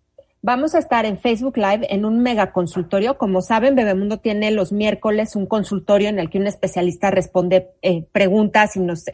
Vamos 0.46 0.74
a 0.74 0.78
estar 0.78 1.06
en 1.06 1.18
Facebook 1.18 1.56
Live 1.56 1.86
en 1.88 2.04
un 2.04 2.18
mega 2.18 2.52
consultorio. 2.52 3.16
Como 3.16 3.40
saben, 3.40 3.74
Bebemundo 3.74 4.18
tiene 4.18 4.50
los 4.50 4.72
miércoles 4.72 5.36
un 5.36 5.46
consultorio 5.46 6.10
en 6.10 6.18
el 6.18 6.28
que 6.28 6.36
un 6.36 6.46
especialista 6.46 7.10
responde 7.10 7.70
eh, 7.80 8.06
preguntas 8.12 8.76
y 8.76 8.80
nos 8.80 9.06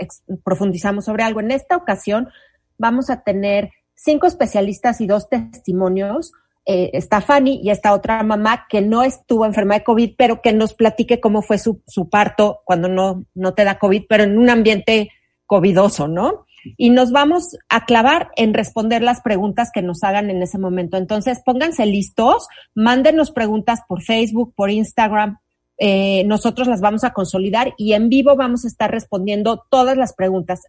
profundizamos 0.42 1.04
sobre 1.04 1.22
algo. 1.22 1.38
En 1.38 1.52
esta 1.52 1.76
ocasión 1.76 2.30
vamos 2.78 3.10
a 3.10 3.22
tener 3.22 3.70
cinco 3.94 4.26
especialistas 4.26 5.00
y 5.00 5.06
dos 5.06 5.28
testimonios. 5.28 6.32
Eh, 6.66 6.90
está 6.94 7.20
Fanny 7.20 7.60
y 7.62 7.70
esta 7.70 7.94
otra 7.94 8.24
mamá 8.24 8.66
que 8.68 8.80
no 8.80 9.04
estuvo 9.04 9.46
enferma 9.46 9.74
de 9.74 9.84
COVID, 9.84 10.14
pero 10.18 10.42
que 10.42 10.52
nos 10.52 10.74
platique 10.74 11.20
cómo 11.20 11.42
fue 11.42 11.58
su, 11.58 11.80
su 11.86 12.08
parto 12.08 12.62
cuando 12.64 12.88
no, 12.88 13.24
no 13.34 13.54
te 13.54 13.62
da 13.62 13.78
COVID, 13.78 14.02
pero 14.08 14.24
en 14.24 14.36
un 14.36 14.50
ambiente 14.50 15.10
covidoso, 15.46 16.08
¿no? 16.08 16.46
Y 16.76 16.90
nos 16.90 17.12
vamos 17.12 17.56
a 17.68 17.84
clavar 17.84 18.30
en 18.36 18.54
responder 18.54 19.02
las 19.02 19.20
preguntas 19.22 19.70
que 19.72 19.82
nos 19.82 20.02
hagan 20.04 20.30
en 20.30 20.42
ese 20.42 20.58
momento. 20.58 20.96
Entonces, 20.96 21.40
pónganse 21.44 21.86
listos, 21.86 22.48
mándenos 22.74 23.30
preguntas 23.30 23.80
por 23.88 24.02
Facebook, 24.02 24.52
por 24.54 24.70
Instagram. 24.70 25.38
eh, 25.82 26.24
nosotros 26.26 26.68
las 26.68 26.82
vamos 26.82 27.04
a 27.04 27.12
consolidar 27.14 27.72
y 27.78 27.94
en 27.94 28.10
vivo 28.10 28.36
vamos 28.36 28.64
a 28.64 28.68
estar 28.68 28.90
respondiendo 28.90 29.64
todas 29.70 29.96
las 29.96 30.12
preguntas. 30.12 30.60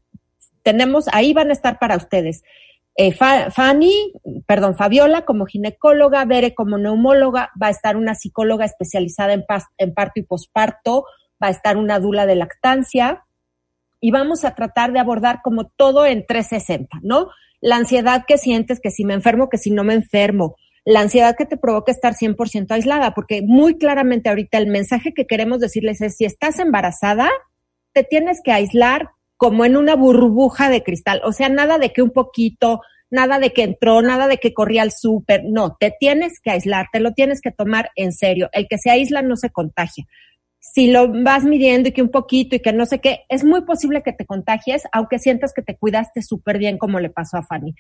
Tenemos, 0.63 1.05
ahí 1.11 1.33
van 1.33 1.49
a 1.49 1.53
estar 1.53 1.79
para 1.79 1.97
ustedes. 1.97 2.43
Eh, 2.95 3.11
Fa- 3.13 3.51
Fanny, 3.51 4.13
perdón, 4.45 4.75
Fabiola 4.77 5.25
como 5.25 5.45
ginecóloga, 5.45 6.23
Bere 6.25 6.53
como 6.53 6.77
neumóloga, 6.77 7.49
va 7.61 7.67
a 7.67 7.71
estar 7.71 7.97
una 7.97 8.15
psicóloga 8.15 8.63
especializada 8.65 9.33
en, 9.33 9.43
en 9.77 9.93
parto 9.93 10.19
y 10.19 10.23
posparto, 10.23 11.05
va 11.43 11.47
a 11.47 11.51
estar 11.51 11.75
una 11.77 11.99
dula 11.99 12.25
de 12.25 12.35
lactancia, 12.35 13.23
y 14.01 14.11
vamos 14.11 14.43
a 14.43 14.55
tratar 14.55 14.91
de 14.91 14.99
abordar 14.99 15.39
como 15.43 15.67
todo 15.69 16.05
en 16.05 16.25
360, 16.25 16.99
¿no? 17.03 17.29
La 17.61 17.77
ansiedad 17.77 18.25
que 18.27 18.37
sientes, 18.37 18.79
que 18.81 18.89
si 18.89 19.05
me 19.05 19.13
enfermo, 19.13 19.47
que 19.47 19.59
si 19.59 19.69
no 19.71 19.83
me 19.83 19.93
enfermo, 19.93 20.55
la 20.83 21.01
ansiedad 21.01 21.35
que 21.37 21.45
te 21.45 21.57
provoca 21.57 21.91
estar 21.91 22.15
100% 22.15 22.71
aislada, 22.71 23.13
porque 23.13 23.43
muy 23.43 23.77
claramente 23.77 24.29
ahorita 24.29 24.57
el 24.57 24.67
mensaje 24.67 25.13
que 25.13 25.27
queremos 25.27 25.59
decirles 25.59 26.01
es, 26.01 26.17
si 26.17 26.25
estás 26.25 26.57
embarazada, 26.59 27.29
te 27.93 28.03
tienes 28.03 28.41
que 28.43 28.51
aislar 28.51 29.11
como 29.37 29.63
en 29.65 29.77
una 29.77 29.95
burbuja 29.95 30.69
de 30.69 30.83
cristal, 30.83 31.21
o 31.23 31.31
sea, 31.31 31.49
nada 31.49 31.77
de 31.77 31.93
que 31.93 32.01
un 32.01 32.11
poquito, 32.11 32.81
nada 33.11 33.37
de 33.37 33.53
que 33.53 33.63
entró, 33.63 34.01
nada 34.01 34.27
de 34.27 34.37
que 34.37 34.53
corría 34.53 34.81
al 34.81 34.91
súper, 34.91 35.43
no, 35.45 35.77
te 35.79 35.93
tienes 35.99 36.39
que 36.39 36.51
aislar, 36.51 36.87
te 36.91 36.99
lo 36.99 37.13
tienes 37.13 37.41
que 37.41 37.51
tomar 37.51 37.91
en 37.95 38.13
serio, 38.13 38.49
el 38.53 38.67
que 38.67 38.77
se 38.77 38.89
aísla 38.89 39.21
no 39.21 39.35
se 39.35 39.51
contagia. 39.51 40.05
Si 40.63 40.91
lo 40.91 41.11
vas 41.23 41.43
midiendo 41.43 41.89
y 41.89 41.91
que 41.91 42.01
un 42.01 42.11
poquito 42.11 42.55
y 42.55 42.59
que 42.59 42.71
no 42.71 42.85
sé 42.85 42.99
qué, 42.99 43.25
es 43.29 43.43
muy 43.43 43.61
posible 43.61 44.03
que 44.03 44.13
te 44.13 44.25
contagies, 44.25 44.83
aunque 44.93 45.19
sientas 45.19 45.53
que 45.53 45.63
te 45.63 45.75
cuidaste 45.75 46.21
súper 46.21 46.59
bien 46.59 46.77
como 46.77 46.99
le 46.99 47.09
pasó 47.09 47.37
a 47.37 47.43
Fanny. 47.43 47.73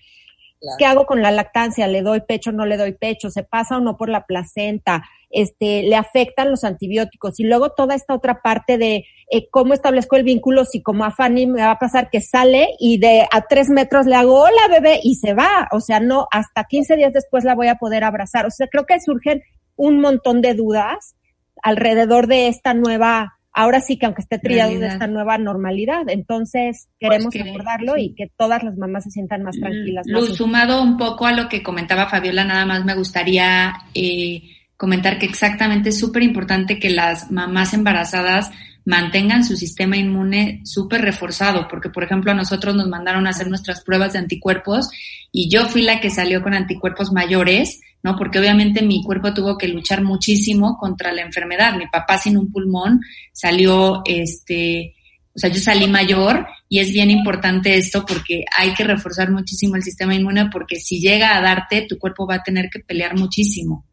¿Qué 0.77 0.85
hago 0.85 1.05
con 1.05 1.21
la 1.21 1.31
lactancia? 1.31 1.87
¿Le 1.87 2.03
doy 2.03 2.21
pecho, 2.21 2.51
no 2.51 2.65
le 2.65 2.77
doy 2.77 2.93
pecho? 2.93 3.31
¿Se 3.31 3.43
pasa 3.43 3.77
o 3.77 3.81
no 3.81 3.97
por 3.97 4.09
la 4.09 4.25
placenta? 4.25 5.03
Este, 5.31 5.81
¿Le 5.83 5.95
afectan 5.95 6.51
los 6.51 6.63
antibióticos? 6.63 7.39
Y 7.39 7.45
luego 7.45 7.71
toda 7.71 7.95
esta 7.95 8.13
otra 8.13 8.41
parte 8.43 8.77
de 8.77 9.05
eh, 9.31 9.47
cómo 9.49 9.73
establezco 9.73 10.17
el 10.17 10.23
vínculo, 10.23 10.65
si 10.65 10.83
como 10.83 11.03
a 11.03 11.11
Fanny 11.11 11.47
me 11.47 11.61
va 11.61 11.71
a 11.71 11.79
pasar 11.79 12.09
que 12.11 12.21
sale 12.21 12.69
y 12.79 12.99
de 12.99 13.27
a 13.31 13.41
tres 13.41 13.69
metros 13.69 14.05
le 14.05 14.15
hago 14.15 14.41
hola 14.41 14.67
bebé 14.69 14.99
y 15.03 15.15
se 15.15 15.33
va. 15.33 15.67
O 15.71 15.79
sea, 15.79 15.99
no, 15.99 16.27
hasta 16.31 16.65
15 16.65 16.95
días 16.95 17.13
después 17.13 17.43
la 17.43 17.55
voy 17.55 17.67
a 17.67 17.75
poder 17.75 18.03
abrazar. 18.03 18.45
O 18.45 18.51
sea, 18.51 18.67
creo 18.67 18.85
que 18.85 18.99
surgen 18.99 19.41
un 19.77 19.99
montón 19.99 20.41
de 20.41 20.53
dudas 20.53 21.15
alrededor 21.63 22.27
de 22.27 22.47
esta 22.47 22.73
nueva 22.73 23.33
ahora 23.53 23.81
sí 23.81 23.97
que 23.97 24.05
aunque 24.05 24.21
esté 24.21 24.39
trillado 24.39 24.79
de 24.79 24.87
esta 24.87 25.07
nueva 25.07 25.37
normalidad. 25.37 26.03
Entonces, 26.07 26.87
queremos 26.99 27.33
Pues 27.33 27.43
que- 27.43 27.49
abordarlo 27.49 27.97
y 27.97 28.13
que 28.15 28.31
todas 28.37 28.63
las 28.63 28.77
mamás 28.77 29.03
se 29.03 29.11
sientan 29.11 29.43
más 29.43 29.57
tranquilas. 29.59 30.07
más 30.07 30.21
Luz, 30.21 30.37
sumado 30.37 30.81
un 30.81 30.97
poco 30.97 31.25
a 31.25 31.33
lo 31.33 31.49
que 31.49 31.61
comentaba 31.61 32.07
Fabiola, 32.07 32.45
nada 32.45 32.65
más 32.65 32.85
me 32.85 32.95
gustaría 32.95 33.73
eh, 33.93 34.43
comentar 34.77 35.19
que 35.19 35.25
exactamente 35.25 35.89
es 35.89 35.99
súper 35.99 36.23
importante 36.23 36.79
que 36.79 36.89
las 36.89 37.29
mamás 37.29 37.73
embarazadas 37.73 38.51
mantengan 38.83 39.43
su 39.43 39.55
sistema 39.55 39.95
inmune 39.97 40.61
súper 40.63 41.01
reforzado, 41.01 41.67
porque 41.67 41.89
por 41.89 42.03
ejemplo 42.03 42.31
a 42.31 42.35
nosotros 42.35 42.73
nos 42.73 42.87
mandaron 42.87 43.27
a 43.27 43.29
hacer 43.29 43.47
nuestras 43.47 43.83
pruebas 43.83 44.13
de 44.13 44.19
anticuerpos 44.19 44.89
y 45.31 45.49
yo 45.51 45.65
fui 45.67 45.83
la 45.83 45.99
que 45.99 46.09
salió 46.09 46.41
con 46.41 46.55
anticuerpos 46.55 47.11
mayores, 47.11 47.79
¿no? 48.03 48.15
Porque 48.15 48.39
obviamente 48.39 48.81
mi 48.81 49.03
cuerpo 49.03 49.33
tuvo 49.33 49.57
que 49.57 49.67
luchar 49.67 50.03
muchísimo 50.03 50.77
contra 50.77 51.11
la 51.11 51.21
enfermedad. 51.21 51.75
Mi 51.75 51.87
papá 51.87 52.17
sin 52.17 52.37
un 52.37 52.51
pulmón 52.51 53.01
salió, 53.31 54.01
este, 54.05 54.95
o 55.35 55.39
sea, 55.39 55.49
yo 55.49 55.61
salí 55.61 55.87
mayor 55.87 56.47
y 56.67 56.79
es 56.79 56.91
bien 56.91 57.11
importante 57.11 57.77
esto 57.77 58.05
porque 58.05 58.43
hay 58.57 58.73
que 58.73 58.83
reforzar 58.83 59.31
muchísimo 59.31 59.75
el 59.75 59.83
sistema 59.83 60.15
inmune 60.15 60.49
porque 60.51 60.77
si 60.77 60.99
llega 60.99 61.37
a 61.37 61.41
darte, 61.41 61.85
tu 61.87 61.97
cuerpo 61.97 62.27
va 62.27 62.35
a 62.35 62.43
tener 62.43 62.69
que 62.69 62.79
pelear 62.79 63.17
muchísimo. 63.17 63.85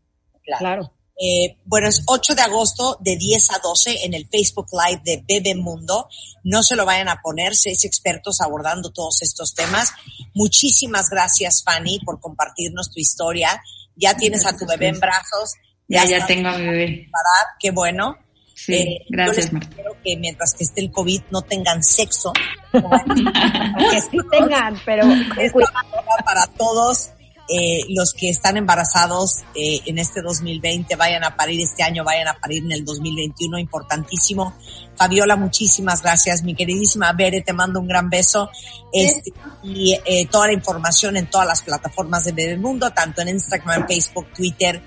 Claro. 0.59 0.93
Eh, 1.21 1.57
bueno, 1.65 1.89
es 1.89 2.03
8 2.07 2.37
de 2.37 2.43
agosto 2.43 2.97
de 3.01 3.17
10 3.17 3.51
a 3.51 3.59
12 3.59 4.05
en 4.05 4.15
el 4.15 4.29
Facebook 4.29 4.69
Live 4.73 5.03
de 5.05 5.25
Bebemundo. 5.27 6.09
No 6.45 6.63
se 6.63 6.77
lo 6.77 6.87
vayan 6.87 7.09
a 7.09 7.21
poner, 7.21 7.57
seis 7.57 7.85
expertos 7.85 8.41
abordando 8.41 8.91
todos 8.91 9.23
estos 9.23 9.55
temas. 9.55 9.93
Muchísimas 10.35 11.11
gracias, 11.11 11.65
Fanny, 11.65 11.99
por 12.05 12.21
compartirnos 12.21 12.93
tu 12.93 13.01
historia. 13.01 13.61
Ya 13.99 14.17
tienes 14.17 14.47
a 14.47 14.57
tu 14.57 14.67
bebé 14.67 14.89
en 14.89 15.01
brazos. 15.01 15.55
Ya, 15.89 16.05
ya 16.05 16.27
tengo 16.27 16.49
a 16.49 16.59
mi 16.59 16.67
bebé. 16.67 16.87
preparada, 16.87 17.57
Qué 17.59 17.71
bueno. 17.71 18.17
Sí, 18.55 18.75
Eh, 18.75 19.07
gracias, 19.09 19.53
Marta. 19.53 19.69
Espero 19.71 19.97
que 20.03 20.17
mientras 20.17 20.53
que 20.55 20.65
esté 20.65 20.81
el 20.81 20.91
COVID 20.91 21.23
no 21.31 21.43
tengan 21.43 21.83
sexo. 21.83 22.33
Que 22.73 24.01
sí 24.01 24.19
tengan, 24.31 24.79
pero 24.85 25.05
palabra 25.05 26.25
para 26.25 26.47
todos 26.59 27.13
eh, 27.49 27.81
los 27.89 28.13
que 28.13 28.29
están 28.29 28.59
embarazados 28.59 29.39
eh, 29.55 29.81
en 29.87 29.99
este 29.99 30.21
2020, 30.21 30.97
vayan 30.97 31.25
a 31.25 31.35
parir 31.35 31.61
este 31.63 31.83
año, 31.83 32.05
vayan 32.05 32.29
a 32.29 32.39
parir 32.39 32.63
en 32.63 32.73
el 32.73 32.85
2021, 32.85 33.59
importantísimo. 33.59 34.55
Fabiola, 34.97 35.37
muchísimas 35.37 36.03
gracias. 36.03 36.43
Mi 36.43 36.55
queridísima 36.55 37.13
Bere, 37.13 37.41
te 37.41 37.55
mando 37.55 37.81
un 37.81 37.89
gran 37.89 38.11
beso. 38.11 38.51
Este, 38.93 39.33
y 39.63 39.99
eh, 40.05 40.27
toda 40.31 40.49
la 40.49 40.53
información 40.53 41.17
en 41.17 41.31
todas 41.31 41.47
las 41.47 41.63
plataformas 41.63 42.25
de 42.25 42.33
Bebemundo, 42.33 42.91
tanto 42.91 43.23
en 43.23 43.29
Instagram, 43.29 43.87
Facebook, 43.87 44.27
Twitter, 44.35 44.83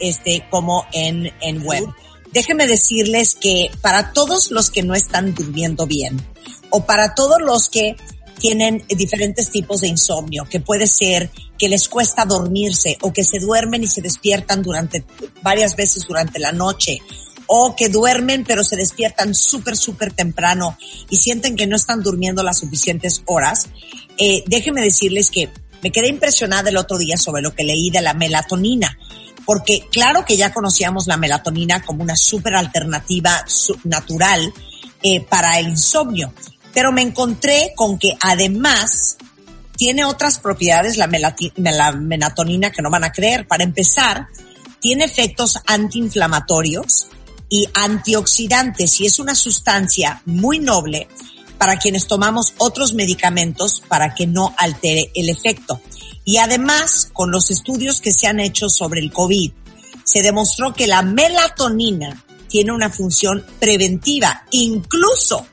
este, 0.00 0.46
como 0.48 0.86
en, 0.92 1.30
en 1.40 1.62
web. 1.66 1.84
Déjenme 2.32 2.66
decirles 2.66 3.34
que 3.34 3.70
para 3.82 4.12
todos 4.12 4.50
los 4.50 4.70
que 4.70 4.82
no 4.82 4.94
están 4.94 5.34
durmiendo 5.34 5.86
bien, 5.86 6.18
o 6.70 6.84
para 6.84 7.14
todos 7.14 7.40
los 7.40 7.68
que 7.68 7.96
tienen 8.38 8.84
diferentes 8.88 9.50
tipos 9.50 9.80
de 9.80 9.88
insomnio, 9.88 10.44
que 10.44 10.60
puede 10.60 10.86
ser 10.86 11.30
que 11.58 11.68
les 11.68 11.88
cuesta 11.88 12.24
dormirse 12.24 12.98
o 13.00 13.12
que 13.12 13.24
se 13.24 13.38
duermen 13.38 13.82
y 13.82 13.86
se 13.86 14.02
despiertan 14.02 14.62
durante 14.62 15.04
varias 15.42 15.76
veces 15.76 16.06
durante 16.06 16.38
la 16.38 16.52
noche 16.52 16.98
o 17.46 17.76
que 17.76 17.88
duermen 17.88 18.44
pero 18.46 18.64
se 18.64 18.76
despiertan 18.76 19.34
súper, 19.34 19.76
súper 19.76 20.12
temprano 20.12 20.76
y 21.08 21.16
sienten 21.16 21.56
que 21.56 21.66
no 21.66 21.76
están 21.76 22.02
durmiendo 22.02 22.42
las 22.42 22.58
suficientes 22.58 23.22
horas. 23.26 23.68
Eh, 24.18 24.44
déjenme 24.46 24.82
decirles 24.82 25.30
que 25.30 25.50
me 25.82 25.90
quedé 25.90 26.08
impresionada 26.08 26.70
el 26.70 26.76
otro 26.76 26.98
día 26.98 27.16
sobre 27.16 27.42
lo 27.42 27.54
que 27.54 27.64
leí 27.64 27.90
de 27.90 28.02
la 28.02 28.14
melatonina 28.14 28.98
porque 29.46 29.86
claro 29.90 30.24
que 30.26 30.36
ya 30.36 30.52
conocíamos 30.52 31.06
la 31.06 31.16
melatonina 31.16 31.82
como 31.82 32.02
una 32.02 32.16
súper 32.16 32.56
alternativa 32.56 33.44
natural 33.84 34.52
eh, 35.02 35.20
para 35.20 35.58
el 35.60 35.68
insomnio, 35.68 36.34
pero 36.76 36.92
me 36.92 37.00
encontré 37.00 37.72
con 37.74 37.98
que 37.98 38.18
además 38.20 39.16
tiene 39.78 40.04
otras 40.04 40.38
propiedades 40.38 40.98
la, 40.98 41.06
melatonina 41.06 42.70
que 42.70 42.82
no 42.82 42.90
van 42.90 43.04
a 43.04 43.12
creer. 43.12 43.48
Para 43.48 43.64
empezar, 43.64 44.26
tiene 44.78 45.04
efectos 45.04 45.58
antiinflamatorios 45.66 47.08
y 47.48 47.66
antioxidantes 47.72 49.00
y 49.00 49.06
es 49.06 49.18
una 49.18 49.34
sustancia 49.34 50.20
muy 50.26 50.58
noble 50.58 51.08
para 51.56 51.78
quienes 51.78 52.06
tomamos 52.06 52.52
otros 52.58 52.92
medicamentos 52.92 53.82
para 53.88 54.14
que 54.14 54.26
no 54.26 54.54
altere 54.58 55.10
el 55.14 55.30
efecto. 55.30 55.80
Y 56.26 56.36
además, 56.36 57.08
con 57.10 57.30
los 57.30 57.50
estudios 57.50 58.02
que 58.02 58.12
se 58.12 58.26
han 58.26 58.38
hecho 58.38 58.68
sobre 58.68 59.00
el 59.00 59.14
COVID, 59.14 59.50
se 60.04 60.20
demostró 60.20 60.74
que 60.74 60.86
la 60.86 61.00
melatonina 61.00 62.22
tiene 62.48 62.72
una 62.72 62.90
función 62.90 63.46
preventiva. 63.58 64.44
Incluso 64.50 65.46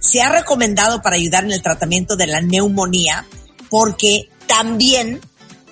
se 0.00 0.22
ha 0.22 0.30
recomendado 0.30 1.02
para 1.02 1.16
ayudar 1.16 1.44
en 1.44 1.52
el 1.52 1.62
tratamiento 1.62 2.16
de 2.16 2.26
la 2.26 2.40
neumonía 2.40 3.26
porque 3.68 4.28
también, 4.46 5.20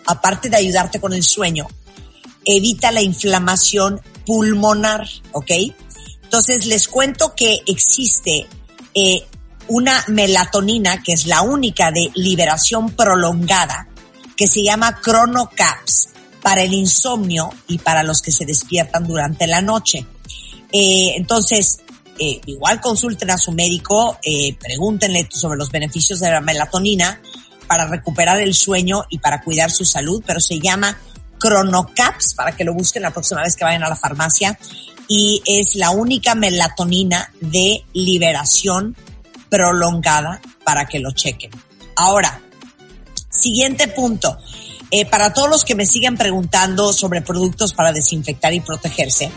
aparte 0.07 0.49
de 0.49 0.57
ayudarte 0.57 1.01
con 1.01 1.13
el 1.13 1.25
sueño, 1.25 1.67
evita 2.45 2.93
la 2.93 3.03
inflamación 3.03 4.01
pulmonar, 4.25 5.09
¿ok? 5.33 5.51
Entonces 6.23 6.67
les 6.67 6.87
cuento 6.89 7.35
que 7.35 7.61
existe 7.67 8.47
eh, 8.95 9.25
una 9.67 10.05
melatonina 10.09 11.03
que 11.03 11.15
es 11.15 11.27
la 11.27 11.43
única 11.43 11.91
de 11.91 12.11
liberación 12.15 12.91
prolongada 12.91 13.89
que 14.37 14.47
se 14.47 14.63
llama 14.63 15.01
ChronoCaps 15.03 16.11
para 16.43 16.63
el 16.63 16.73
insomnio 16.73 17.51
y 17.67 17.79
para 17.79 18.03
los 18.03 18.23
que 18.23 18.31
se 18.31 18.47
despiertan 18.47 19.07
durante 19.07 19.47
la 19.47 19.61
noche. 19.61 20.07
Eh, 20.71 21.15
entonces, 21.17 21.81
eh, 22.19 22.41
igual 22.47 22.81
consulten 22.81 23.31
a 23.31 23.39
su 23.39 23.53
médico, 23.53 24.19
eh, 24.23 24.57
pregúntenle 24.59 25.29
sobre 25.31 25.59
los 25.59 25.71
beneficios 25.71 26.21
de 26.21 26.31
la 26.31 26.41
melatonina 26.41 27.21
para 27.67 27.87
recuperar 27.87 28.41
el 28.41 28.55
sueño 28.55 29.05
y 29.11 29.19
para 29.19 29.43
cuidar 29.43 29.71
su 29.71 29.85
salud, 29.85 30.23
pero 30.27 30.41
se 30.41 30.59
llama 30.59 30.99
Chronocaps 31.39 32.35
para 32.35 32.57
que 32.57 32.65
lo 32.65 32.75
busquen 32.75 33.03
la 33.03 33.13
próxima 33.13 33.43
vez 33.43 33.57
que 33.57 33.65
vayan 33.65 33.85
a 33.85 33.89
la 33.89 33.97
farmacia 33.97 34.59
y 35.07 35.43
es 35.47 35.75
la 35.75 35.91
única 35.91 36.35
melatonina 36.35 37.33
de 37.41 37.85
liberación 37.93 38.97
prolongada 39.49 40.41
para 40.65 40.87
que 40.87 40.99
lo 40.99 41.13
chequen. 41.13 41.51
Ahora, 41.97 42.41
siguiente 43.31 43.89
punto. 43.89 44.39
Eh, 44.91 45.05
para 45.05 45.35
todos 45.35 45.51
los 45.51 45.65
que 45.65 45.75
me 45.75 45.85
siguen 45.85 46.17
preguntando 46.17 46.93
sobre 46.93 47.21
productos 47.21 47.75
para 47.75 47.93
desinfectar 47.93 48.55
y 48.55 48.61
protegerse, 48.61 49.31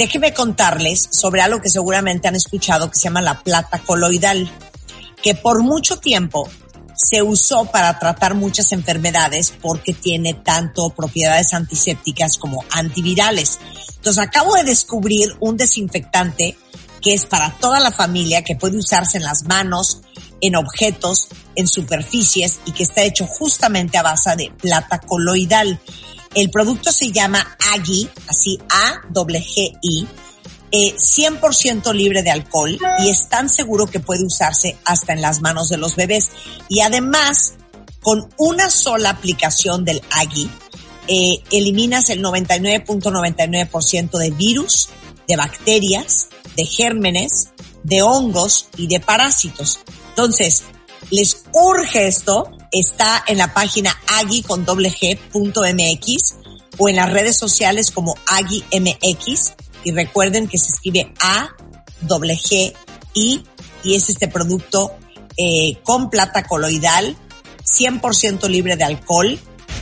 déjenme 0.00 0.32
contarles 0.32 1.10
sobre 1.12 1.42
algo 1.42 1.60
que 1.60 1.68
seguramente 1.68 2.26
han 2.26 2.34
escuchado 2.34 2.90
que 2.90 2.96
se 2.96 3.02
llama 3.02 3.20
la 3.20 3.42
plata 3.42 3.80
coloidal, 3.80 4.50
que 5.22 5.34
por 5.34 5.62
mucho 5.62 5.98
tiempo 5.98 6.48
se 6.96 7.20
usó 7.20 7.66
para 7.66 7.98
tratar 7.98 8.34
muchas 8.34 8.72
enfermedades 8.72 9.52
porque 9.60 9.92
tiene 9.92 10.32
tanto 10.32 10.88
propiedades 10.88 11.52
antisépticas 11.52 12.38
como 12.38 12.64
antivirales. 12.70 13.58
Entonces 13.96 14.22
acabo 14.22 14.54
de 14.54 14.64
descubrir 14.64 15.36
un 15.38 15.58
desinfectante 15.58 16.56
que 17.02 17.12
es 17.12 17.26
para 17.26 17.50
toda 17.58 17.78
la 17.78 17.92
familia, 17.92 18.42
que 18.42 18.56
puede 18.56 18.78
usarse 18.78 19.18
en 19.18 19.24
las 19.24 19.44
manos, 19.44 20.00
en 20.40 20.56
objetos, 20.56 21.28
en 21.56 21.68
superficies 21.68 22.60
y 22.64 22.72
que 22.72 22.84
está 22.84 23.02
hecho 23.02 23.26
justamente 23.26 23.98
a 23.98 24.02
base 24.02 24.34
de 24.36 24.50
plata 24.62 24.98
coloidal. 24.98 25.78
El 26.34 26.50
producto 26.50 26.92
se 26.92 27.10
llama 27.10 27.56
Agi, 27.74 28.08
así 28.28 28.58
A-G-I, 28.68 30.06
eh, 30.72 30.94
100% 30.96 31.92
libre 31.92 32.22
de 32.22 32.30
alcohol 32.30 32.78
y 33.00 33.08
es 33.08 33.28
tan 33.28 33.48
seguro 33.48 33.88
que 33.88 33.98
puede 33.98 34.24
usarse 34.24 34.76
hasta 34.84 35.12
en 35.12 35.20
las 35.20 35.40
manos 35.40 35.68
de 35.68 35.78
los 35.78 35.96
bebés. 35.96 36.30
Y 36.68 36.80
además, 36.82 37.54
con 38.00 38.28
una 38.36 38.70
sola 38.70 39.10
aplicación 39.10 39.84
del 39.84 40.00
Agi, 40.12 40.48
eh, 41.08 41.42
eliminas 41.50 42.10
el 42.10 42.22
99.99% 42.22 44.16
de 44.18 44.30
virus, 44.30 44.90
de 45.26 45.34
bacterias, 45.34 46.28
de 46.56 46.64
gérmenes, 46.64 47.48
de 47.82 48.02
hongos 48.02 48.68
y 48.76 48.86
de 48.86 49.00
parásitos. 49.00 49.80
Entonces, 50.10 50.62
les 51.10 51.44
urge 51.52 52.06
esto, 52.06 52.50
está 52.70 53.24
en 53.26 53.38
la 53.38 53.52
página 53.52 53.96
agi 54.18 54.42
con 54.42 54.64
doble 54.64 54.94
o 56.78 56.88
en 56.88 56.96
las 56.96 57.12
redes 57.12 57.38
sociales 57.38 57.90
como 57.90 58.14
Agi 58.26 58.64
MX 58.72 59.52
y 59.84 59.92
recuerden 59.92 60.48
que 60.48 60.58
se 60.58 60.68
escribe 60.68 61.12
A 61.20 61.50
doble 62.02 62.36
G 62.36 62.72
I 63.14 63.44
y 63.82 63.94
es 63.94 64.08
este 64.08 64.28
producto 64.28 64.92
eh, 65.36 65.78
con 65.82 66.10
plata 66.10 66.44
coloidal 66.44 67.16
100% 67.64 68.48
libre 68.48 68.76
de 68.76 68.84
alcohol 68.84 69.38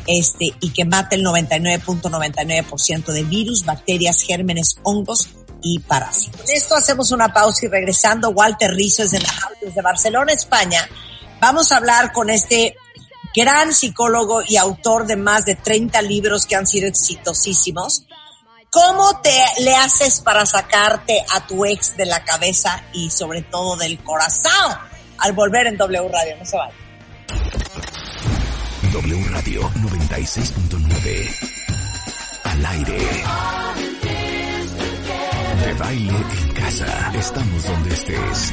este, 0.07 0.55
y 0.61 0.71
que 0.71 0.85
mata 0.85 1.17
el 1.17 1.25
99.99% 1.25 3.13
de 3.13 3.25
virus, 3.25 3.65
bacterias, 3.65 4.23
gérmenes, 4.23 4.77
hongos 4.83 5.29
y 5.63 5.81
parásitos. 5.81 6.41
Con 6.41 6.51
esto 6.51 6.77
hacemos 6.77 7.11
una 7.11 7.33
pausa 7.33 7.67
y 7.67 7.69
regresando, 7.69 8.31
Walter 8.31 8.71
Rizzo 8.73 9.03
es 9.03 9.11
de 9.11 9.21
la 9.21 9.29
desde 9.61 9.83
Barcelona, 9.83 10.33
España. 10.33 10.89
Vamos 11.41 11.73
a 11.73 11.77
hablar 11.77 12.13
con 12.13 12.31
este 12.31 12.77
gran 13.35 13.73
psicólogo 13.73 14.43
y 14.47 14.57
autor 14.57 15.07
de 15.07 15.17
más 15.17 15.45
de 15.45 15.55
30 15.55 16.03
libros 16.03 16.47
que 16.47 16.57
han 16.57 16.67
sido 16.67 16.89
exitosísimos. 16.89 18.05
¿Cómo 18.71 19.21
te 19.21 19.41
le 19.61 19.75
haces 19.75 20.21
para 20.21 20.45
sacarte 20.45 21.25
a 21.35 21.47
tu 21.47 21.65
ex 21.65 21.97
de 21.97 22.07
la 22.07 22.25
cabeza 22.25 22.85
y 22.93 23.11
sobre 23.11 23.43
todo 23.43 23.77
del 23.77 23.99
corazón 24.03 24.77
al 25.19 25.33
volver 25.33 25.69
en 25.69 25.77
W 25.77 26.09
Radio? 26.09 26.37
No 26.39 26.45
se 26.45 26.57
vaya. 26.57 26.75
W 28.93 29.25
Radio 29.31 29.63
96.9. 29.71 31.31
Al 32.45 32.67
aire. 32.67 32.99
De 35.65 35.75
baile 35.75 36.17
en 36.17 36.53
casa. 36.55 37.13
Estamos 37.15 37.65
donde 37.65 37.95
estés. 37.95 38.53